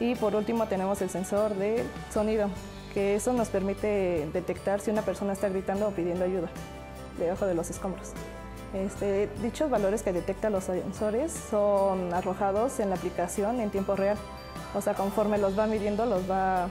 Y 0.00 0.14
por 0.14 0.34
último 0.34 0.66
tenemos 0.66 1.00
el 1.02 1.10
sensor 1.10 1.54
de 1.54 1.84
sonido, 2.12 2.48
que 2.94 3.16
eso 3.16 3.32
nos 3.32 3.48
permite 3.48 4.28
detectar 4.32 4.80
si 4.80 4.90
una 4.90 5.02
persona 5.02 5.32
está 5.32 5.48
gritando 5.48 5.88
o 5.88 5.90
pidiendo 5.90 6.24
ayuda 6.24 6.48
debajo 7.18 7.44
de 7.44 7.54
los 7.54 7.68
escombros. 7.68 8.12
Este, 8.72 9.28
dichos 9.42 9.70
valores 9.70 10.02
que 10.02 10.12
detectan 10.12 10.52
los 10.52 10.64
sensores 10.64 11.32
son 11.32 12.12
arrojados 12.14 12.80
en 12.80 12.90
la 12.90 12.96
aplicación 12.96 13.60
en 13.60 13.70
tiempo 13.70 13.94
real. 13.96 14.16
O 14.74 14.80
sea, 14.80 14.94
conforme 14.94 15.38
los 15.38 15.58
va 15.58 15.66
midiendo, 15.66 16.06
los 16.06 16.28
va 16.28 16.68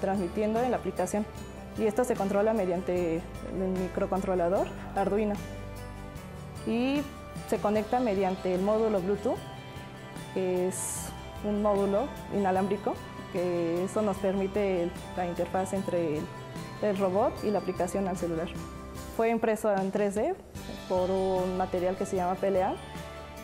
transmitiendo 0.00 0.60
en 0.60 0.70
la 0.70 0.78
aplicación. 0.78 1.26
Y 1.78 1.86
esto 1.86 2.04
se 2.04 2.14
controla 2.14 2.54
mediante 2.54 3.16
el 3.16 3.68
microcontrolador 3.80 4.66
Arduino. 4.96 5.34
Y 6.66 7.02
se 7.48 7.58
conecta 7.58 8.00
mediante 8.00 8.54
el 8.54 8.62
módulo 8.62 9.00
Bluetooth, 9.00 9.38
que 10.34 10.68
es 10.68 11.06
un 11.44 11.62
módulo 11.62 12.08
inalámbrico, 12.34 12.94
que 13.34 13.84
eso 13.84 14.00
nos 14.00 14.16
permite 14.16 14.88
la 15.16 15.26
interfaz 15.26 15.74
entre 15.74 16.18
el, 16.18 16.24
el 16.80 16.96
robot 16.96 17.32
y 17.42 17.50
la 17.50 17.58
aplicación 17.58 18.06
al 18.08 18.16
celular. 18.16 18.48
Fue 19.16 19.28
impreso 19.28 19.74
en 19.74 19.92
3D 19.92 20.34
por 20.88 21.10
un 21.10 21.56
material 21.58 21.96
que 21.96 22.06
se 22.06 22.16
llama 22.16 22.36
PLA. 22.36 22.74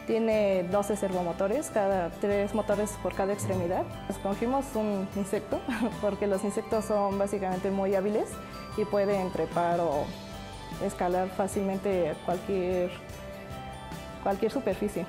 Tiene 0.07 0.65
12 0.71 0.97
servomotores, 0.97 1.71
cada, 1.71 2.11
tres 2.21 2.55
motores 2.55 2.93
por 3.03 3.15
cada 3.15 3.33
extremidad. 3.33 3.85
Escogimos 4.09 4.65
un 4.75 5.09
insecto 5.17 5.61
porque 6.01 6.27
los 6.27 6.45
insectos 6.45 6.85
son 6.85 7.19
básicamente 7.19 7.71
muy 7.71 7.95
hábiles 7.95 8.29
y 8.77 8.85
pueden 8.85 9.31
trepar 9.31 9.81
o 9.81 10.05
escalar 10.85 11.29
fácilmente 11.31 12.15
cualquier, 12.25 12.91
cualquier 14.23 14.53
superficie, 14.53 15.05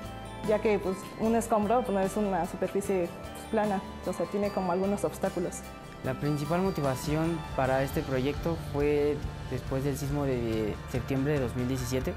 ya 0.48 0.58
que 0.58 0.78
pues, 0.78 0.96
un 1.20 1.36
escombro 1.36 1.82
pues, 1.82 1.90
no 1.90 2.00
es 2.00 2.16
una 2.16 2.46
superficie 2.46 3.08
plana, 3.52 3.80
o 4.06 4.12
sea, 4.12 4.26
tiene 4.26 4.50
como 4.50 4.72
algunos 4.72 5.04
obstáculos. 5.04 5.60
La 6.04 6.14
principal 6.14 6.62
motivación 6.62 7.38
para 7.54 7.84
este 7.84 8.02
proyecto 8.02 8.56
fue 8.72 9.16
después 9.52 9.84
del 9.84 9.96
sismo 9.96 10.24
de 10.24 10.74
septiembre 10.90 11.34
de 11.34 11.40
2017 11.40 12.12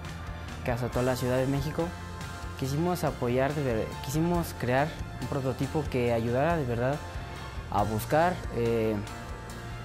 que 0.63 0.71
azotó 0.71 1.03
la 1.03 1.15
Ciudad 1.15 1.37
de 1.37 1.45
México. 1.45 1.83
Quisimos 2.59 3.03
apoyar, 3.03 3.51
quisimos 4.03 4.55
crear 4.59 4.87
un 5.21 5.27
prototipo 5.27 5.83
que 5.91 6.13
ayudara 6.13 6.57
de 6.57 6.65
verdad 6.65 6.95
a 7.69 7.83
buscar 7.83 8.33
eh, 8.55 8.95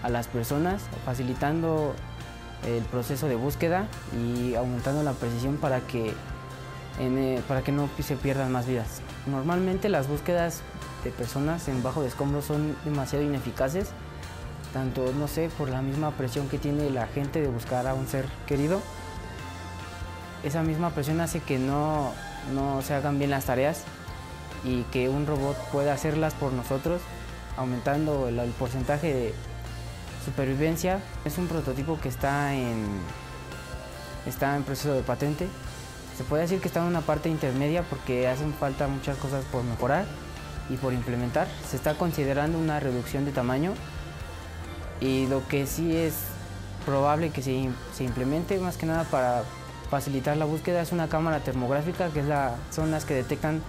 a 0.03 0.09
las 0.09 0.29
personas, 0.29 0.83
facilitando 1.05 1.95
el 2.67 2.83
proceso 2.85 3.27
de 3.27 3.35
búsqueda 3.35 3.87
y 4.17 4.55
aumentando 4.55 5.03
la 5.03 5.13
precisión 5.13 5.57
para 5.57 5.81
que, 5.81 6.15
en, 6.99 7.19
eh, 7.19 7.43
para 7.49 7.63
que 7.63 7.73
no 7.73 7.89
se 7.99 8.17
pierdan 8.17 8.51
más 8.53 8.67
vidas. 8.67 9.03
Normalmente 9.27 9.89
las 9.89 10.09
búsquedas 10.09 10.63
de 11.05 11.11
personas 11.11 11.69
en 11.69 11.83
bajo 11.83 12.03
de 12.03 12.09
escombros 12.09 12.45
son 12.45 12.77
demasiado 12.85 13.25
ineficaces, 13.25 13.89
tanto, 14.73 15.13
no 15.13 15.29
sé, 15.29 15.51
por 15.57 15.69
la 15.69 15.83
misma 15.83 16.13
presión 16.13 16.49
que 16.49 16.59
tiene 16.59 16.91
la 16.91 17.07
gente 17.07 17.41
de 17.41 17.49
buscar 17.49 17.87
a 17.87 17.95
un 17.95 18.07
ser 18.07 18.27
querido. 18.47 18.81
Esa 20.43 20.63
misma 20.63 20.91
presión 20.91 21.21
hace 21.21 21.41
que 21.41 21.59
no, 21.59 22.13
no 22.55 22.83
se 22.83 22.95
hagan 22.95 23.19
bien 23.19 23.31
las 23.31 23.47
tareas 23.47 23.83
y 24.65 24.83
que 24.85 25.09
un 25.09 25.27
robot 25.27 25.57
pueda 25.71 25.93
hacerlas 25.93 26.35
por 26.35 26.53
nosotros, 26.53 27.01
aumentando 27.57 28.29
el, 28.29 28.39
el 28.39 28.51
porcentaje 28.51 29.13
de 29.13 29.35
supervivencia. 30.25 31.01
Es 31.25 31.39
un 31.39 31.47
prototipo 31.47 31.99
que 32.01 32.09
está 32.09 32.55
en, 32.55 32.87
está 34.27 34.57
en 34.57 34.63
proceso 34.63 34.95
de 34.95 35.03
patente. 35.03 35.49
Se 36.17 36.25
puede 36.25 36.43
decir 36.43 36.61
que 36.61 36.69
está 36.69 36.81
en 36.81 36.87
una 36.87 37.01
parte 37.01 37.29
intermedia 37.29 37.83
porque 37.83 38.29
hacen 38.29 38.53
falta 38.53 38.87
muchas 38.87 39.17
cosas 39.17 39.45
por 39.47 39.65
mejorar 39.65 40.05
y 40.71 40.77
por 40.77 40.93
implementar. 40.93 41.49
Se 41.69 41.77
está 41.77 41.95
considerando 41.95 42.59
una 42.59 42.81
reducción 42.81 43.25
de 43.25 43.33
tamaño 43.33 43.75
y 45.01 45.27
lo 45.27 45.47
que 45.49 45.67
sí 45.67 45.95
es 45.95 46.15
probable 46.87 47.31
que 47.31 47.43
se, 47.43 47.69
se 47.95 48.05
implemente 48.05 48.59
más 48.59 48.77
que 48.77 48.87
nada 48.87 49.05
para 49.05 49.43
facilitar 49.91 50.37
la 50.37 50.45
búsqueda 50.45 50.81
es 50.81 50.93
una 50.93 51.09
cámara 51.09 51.41
termográfica, 51.41 52.09
que 52.11 52.21
es 52.21 52.27
la, 52.27 52.55
son 52.71 52.91
las 52.91 53.05
que 53.05 53.15
detectan 53.15 53.61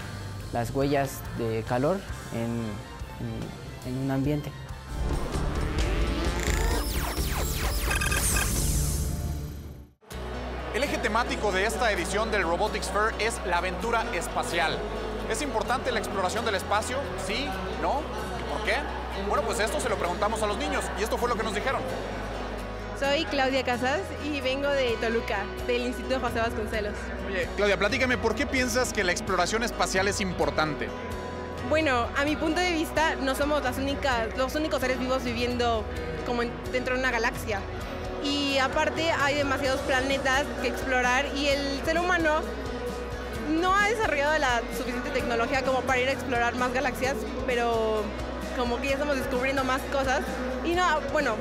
las 0.54 0.70
huellas 0.72 1.20
de 1.38 1.64
calor 1.68 1.98
en, 2.34 2.62
en, 3.20 3.92
en 3.92 4.04
un 4.04 4.12
ambiente. 4.12 4.52
El 10.74 10.84
eje 10.84 10.98
temático 11.00 11.52
de 11.52 11.66
esta 11.66 11.92
edición 11.92 12.32
del 12.32 12.44
Robotics 12.44 12.90
Fair 12.90 13.14
es 13.20 13.42
la 13.46 13.58
aventura 13.58 14.06
espacial. 14.14 14.78
¿Es 15.32 15.42
importante 15.42 15.92
la 15.94 16.00
exploración 16.00 16.44
del 16.44 16.56
espacio? 16.56 16.98
¿Sí? 17.26 17.48
¿No? 17.82 18.02
¿Y 18.02 18.54
por 18.54 18.64
qué? 18.66 18.74
Bueno, 19.30 19.44
pues 19.44 19.60
esto 19.62 19.80
se 19.80 19.88
lo 19.88 19.96
preguntamos 19.96 20.44
a 20.44 20.46
los 20.46 20.58
niños 20.58 20.84
y 21.00 21.04
esto 21.04 21.18
fue 21.18 21.30
lo 21.30 21.36
que 21.36 21.44
nos 21.44 21.56
dijeron. 21.56 21.82
Soy 23.00 23.24
Claudia 23.26 23.64
Casas 23.64 24.02
y 24.26 24.42
vengo 24.42 24.68
de 24.68 24.92
Toluca, 25.00 25.40
del 25.68 25.84
Instituto 25.88 26.20
José 26.20 26.40
Vasconcelos. 26.40 26.94
Oye, 27.28 27.48
Claudia, 27.56 27.78
platícame, 27.80 28.18
¿por 28.18 28.36
qué 28.36 28.46
piensas 28.46 28.92
que 28.94 29.04
la 29.06 29.12
exploración 29.14 29.64
espacial 29.64 30.08
es 30.10 30.20
importante? 30.20 30.90
Bueno, 31.70 32.08
a 32.18 32.26
mi 32.26 32.36
punto 32.36 32.60
de 32.60 32.72
vista, 32.74 33.16
no 33.16 33.34
somos 33.34 33.64
las 33.64 33.78
únicas, 33.78 34.36
los 34.38 34.54
únicos 34.56 34.82
seres 34.82 35.00
vivos 35.00 35.24
viviendo 35.24 35.86
como 36.26 36.44
en- 36.44 36.52
dentro 36.74 36.94
de 36.96 37.00
una 37.00 37.10
galaxia. 37.12 37.60
Y 38.24 38.58
aparte 38.60 39.12
hay 39.12 39.36
demasiados 39.36 39.80
planetas 39.82 40.44
que 40.62 40.68
explorar 40.68 41.26
y 41.36 41.48
el 41.48 41.82
ser 41.86 41.98
humano 41.98 42.42
no 43.52 43.76
ha 43.76 43.88
desarrollado 43.90 44.38
la 44.38 44.62
suficiente 44.78 45.10
tecnología 45.12 45.64
como 45.64 45.82
para 45.82 46.00
ir 46.00 46.10
a 46.10 46.12
explorar 46.14 46.56
más 46.56 46.74
galaxias, 46.74 47.16
pero 47.46 48.04
como 48.58 48.80
que 48.82 48.88
ya 48.88 48.94
estamos 48.94 49.18
descubriendo 49.18 49.64
más 49.64 49.82
cosas. 49.92 50.22
Y 50.64 50.74
no, 50.74 50.84
bueno, 51.12 51.36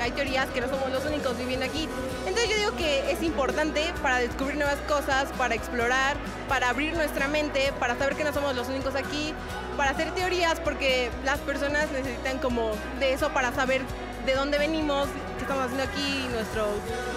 hay 0.00 0.10
teorías 0.12 0.46
que 0.48 0.60
no 0.60 0.68
somos 0.68 0.90
los 0.90 1.04
únicos 1.04 1.36
viviendo 1.36 1.66
aquí. 1.66 1.88
Entonces 2.26 2.50
yo 2.50 2.56
digo 2.56 2.76
que 2.76 3.10
es 3.10 3.22
importante 3.22 3.92
para 4.02 4.18
descubrir 4.18 4.56
nuevas 4.56 4.78
cosas, 4.88 5.30
para 5.36 5.54
explorar, 5.54 6.16
para 6.48 6.70
abrir 6.70 6.94
nuestra 6.94 7.28
mente, 7.28 7.72
para 7.78 7.96
saber 7.96 8.16
que 8.16 8.24
no 8.24 8.32
somos 8.32 8.54
los 8.56 8.68
únicos 8.68 8.94
aquí, 8.94 9.34
para 9.76 9.90
hacer 9.90 10.10
teorías, 10.12 10.58
porque 10.60 11.10
las 11.24 11.38
personas 11.40 11.90
necesitan 11.92 12.38
como 12.38 12.72
de 12.98 13.12
eso 13.12 13.30
para 13.30 13.52
saber 13.52 13.82
de 14.26 14.34
dónde 14.34 14.58
venimos, 14.58 15.08
qué 15.36 15.42
estamos 15.42 15.64
haciendo 15.64 15.84
aquí, 15.84 16.26
nuestro, 16.32 16.66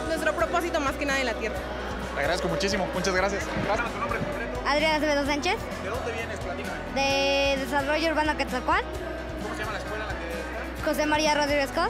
nuestro 0.07 0.33
propósito 0.33 0.79
más 0.79 0.95
que 0.95 1.05
nada 1.05 1.19
en 1.19 1.25
la 1.25 1.33
Tierra. 1.33 1.57
Te 2.13 2.19
agradezco 2.19 2.47
muchísimo, 2.47 2.87
muchas 2.93 3.13
gracias. 3.15 3.43
Gracias. 3.65 3.91
¿Tu 3.91 3.99
nombre 3.99 4.19
completo? 4.19 4.61
Adriana 4.67 4.95
Acevedo 4.97 5.25
Sánchez, 5.25 5.55
¿De 5.83 5.89
dónde 5.89 6.11
vienes? 6.11 6.39
Platícame. 6.39 6.77
de 6.95 7.57
Desarrollo 7.59 8.09
Urbano 8.11 8.37
Quetzalcóatl, 8.37 8.85
¿Cómo 9.41 9.53
se 9.55 9.59
llama 9.59 9.73
la 9.73 9.79
escuela 9.79 10.03
en 10.05 10.09
la 10.09 10.19
que 10.19 10.27
estás? 10.29 10.85
José 10.85 11.05
María 11.05 11.33
Rodríguez 11.35 11.71
Cos. 11.71 11.89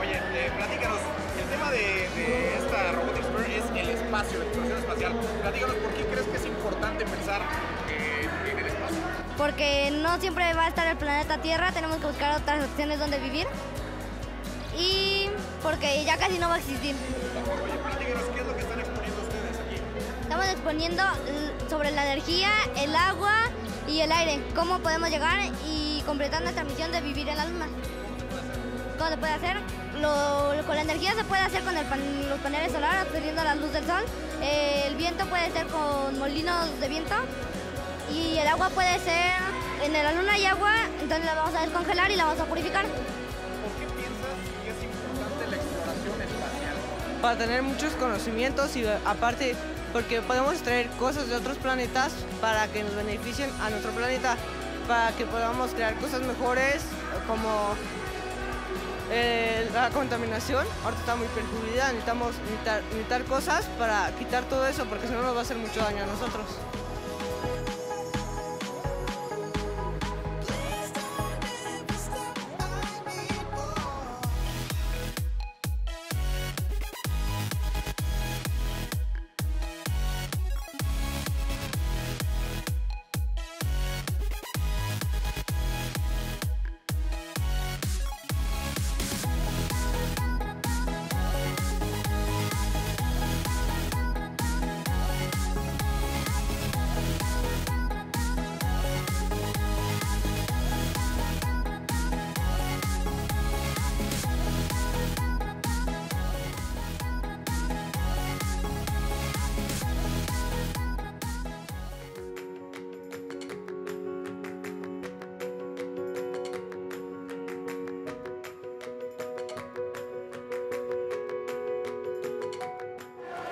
Oye, 0.00 0.16
eh, 0.34 0.50
platícanos, 0.56 0.98
el 1.40 1.48
tema 1.50 1.70
de, 1.70 1.78
de 2.14 2.56
esta 2.58 2.92
Robotics 2.92 3.26
Fair 3.26 3.50
es 3.50 3.64
el 3.82 3.90
espacio, 3.90 4.38
la 4.38 4.44
exploración 4.44 4.78
espacial. 4.78 5.12
Platícanos, 5.42 5.76
¿por 5.76 5.94
qué 5.94 6.04
crees 6.06 6.26
que 6.28 6.36
es 6.36 6.46
importante 6.46 7.04
pensar 7.06 7.40
eh, 7.88 8.28
en 8.52 8.58
el 8.58 8.66
espacio? 8.66 8.98
porque 9.36 9.90
no 9.90 10.20
siempre 10.20 10.54
va 10.54 10.66
a 10.66 10.68
estar 10.68 10.86
el 10.86 10.96
planeta 10.96 11.38
Tierra, 11.38 11.72
tenemos 11.72 11.96
que 11.96 12.06
buscar 12.06 12.40
otras 12.40 12.64
opciones 12.64 13.00
donde 13.00 13.18
vivir 13.18 13.46
y 14.78 15.28
porque 15.62 16.04
ya 16.04 16.16
casi 16.16 16.38
no 16.38 16.48
va 16.48 16.54
a 16.54 16.58
existir. 16.58 16.94
Oye, 16.94 17.74
platícanos, 17.82 18.22
¿qué 18.32 18.40
es 18.40 18.46
lo 18.46 18.56
que 18.56 18.63
Estamos 20.34 20.52
exponiendo 20.52 21.02
sobre 21.70 21.92
la 21.92 22.06
energía, 22.10 22.48
el 22.78 22.92
agua 22.96 23.34
y 23.86 24.00
el 24.00 24.10
aire, 24.10 24.42
cómo 24.56 24.80
podemos 24.80 25.08
llegar 25.08 25.38
y 25.64 26.02
completar 26.04 26.42
nuestra 26.42 26.64
misión 26.64 26.90
de 26.90 27.00
vivir 27.02 27.28
en 27.28 27.36
la 27.36 27.44
luna. 27.46 27.68
¿Cómo 28.98 29.10
se 29.10 29.16
puede 29.16 29.32
hacer? 29.32 29.56
Lo- 30.00 30.56
lo- 30.56 30.66
con 30.66 30.74
la 30.74 30.82
energía 30.82 31.14
se 31.14 31.22
puede 31.22 31.40
hacer 31.40 31.62
con 31.62 31.76
el 31.76 31.86
pan- 31.86 32.28
los 32.28 32.40
paneles 32.40 32.72
solares 32.72 33.02
absorbiendo 33.02 33.44
la 33.44 33.54
luz 33.54 33.72
del 33.72 33.86
sol. 33.86 34.02
Eh, 34.42 34.82
el 34.88 34.96
viento 34.96 35.24
puede 35.26 35.52
ser 35.52 35.68
con 35.68 36.18
molinos 36.18 36.80
de 36.80 36.88
viento. 36.88 37.14
Y 38.12 38.36
el 38.36 38.48
agua 38.48 38.70
puede 38.70 38.98
ser, 38.98 39.30
en 39.84 39.92
la 39.92 40.10
luna 40.14 40.32
hay 40.32 40.46
agua, 40.46 40.72
entonces 41.00 41.24
la 41.26 41.34
vamos 41.36 41.54
a 41.54 41.60
descongelar 41.60 42.10
y 42.10 42.16
la 42.16 42.24
vamos 42.24 42.40
a 42.40 42.44
purificar. 42.46 42.86
¿Por 42.86 43.72
qué 43.78 43.86
piensas 43.94 44.34
que 44.64 44.70
es 44.70 44.82
importante 44.82 45.46
la 45.46 45.56
exploración 45.62 46.22
espacial? 46.22 46.74
para 47.22 47.38
tener 47.38 47.62
muchos 47.62 47.92
conocimientos 47.94 48.74
y 48.76 48.84
aparte 49.06 49.54
porque 49.94 50.20
podemos 50.20 50.56
traer 50.56 50.88
cosas 50.98 51.28
de 51.28 51.36
otros 51.36 51.56
planetas 51.56 52.12
para 52.40 52.66
que 52.66 52.82
nos 52.82 52.96
beneficien 52.96 53.48
a 53.62 53.70
nuestro 53.70 53.92
planeta, 53.92 54.36
para 54.88 55.12
que 55.12 55.24
podamos 55.24 55.70
crear 55.70 55.94
cosas 56.00 56.20
mejores 56.22 56.82
como 57.28 57.76
eh, 59.12 59.70
la 59.72 59.90
contaminación, 59.90 60.66
ahorita 60.82 61.00
está 61.00 61.14
muy 61.14 61.28
perjudicada, 61.28 61.92
necesitamos 61.92 62.34
necesitar, 62.38 62.82
necesitar 62.90 63.24
cosas 63.24 63.64
para 63.78 64.10
quitar 64.18 64.42
todo 64.44 64.66
eso 64.66 64.84
porque 64.86 65.06
si 65.06 65.12
no 65.12 65.22
nos 65.22 65.36
va 65.36 65.38
a 65.38 65.42
hacer 65.42 65.58
mucho 65.58 65.80
daño 65.80 66.02
a 66.02 66.06
nosotros. 66.06 66.44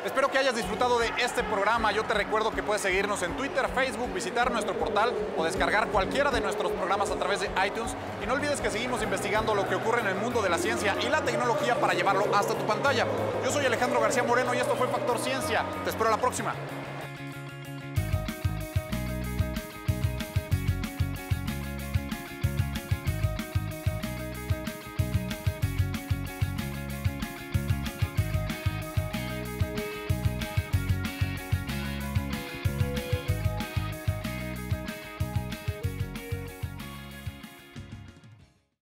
Espero 0.04 0.28
que 0.28 0.38
hayas 0.38 0.56
disfrutado 0.56 0.98
de 0.98 1.12
este 1.18 1.44
programa. 1.44 1.92
Yo 1.92 2.02
te 2.02 2.12
recuerdo 2.12 2.50
que 2.50 2.60
puedes 2.60 2.82
seguirnos 2.82 3.22
en 3.22 3.36
Twitter, 3.36 3.68
Facebook, 3.68 4.12
visitar 4.12 4.50
nuestro 4.50 4.74
portal 4.74 5.12
o 5.36 5.44
descargar 5.44 5.88
cualquiera 5.88 6.32
de 6.32 6.40
nuestros 6.40 6.72
programas 6.72 7.12
a 7.12 7.14
través 7.14 7.38
de 7.38 7.50
iTunes. 7.64 7.94
Y 8.20 8.26
no 8.26 8.34
olvides 8.34 8.60
que 8.60 8.68
seguimos 8.68 9.00
investigando 9.02 9.54
lo 9.54 9.68
que 9.68 9.76
ocurre 9.76 10.00
en 10.00 10.08
el 10.08 10.16
mundo 10.16 10.42
de 10.42 10.48
la 10.48 10.58
ciencia 10.58 10.96
y 11.00 11.08
la 11.08 11.22
tecnología 11.22 11.78
para 11.78 11.94
llevarlo 11.94 12.24
hasta 12.34 12.54
tu 12.54 12.66
pantalla. 12.66 13.06
Yo 13.44 13.52
soy 13.52 13.64
Alejandro 13.64 14.00
García 14.00 14.24
Moreno 14.24 14.52
y 14.54 14.58
esto 14.58 14.74
fue 14.74 14.88
Factor 14.88 15.20
Ciencia. 15.20 15.64
Te 15.84 15.90
espero 15.90 16.10
la 16.10 16.18
próxima. 16.18 16.52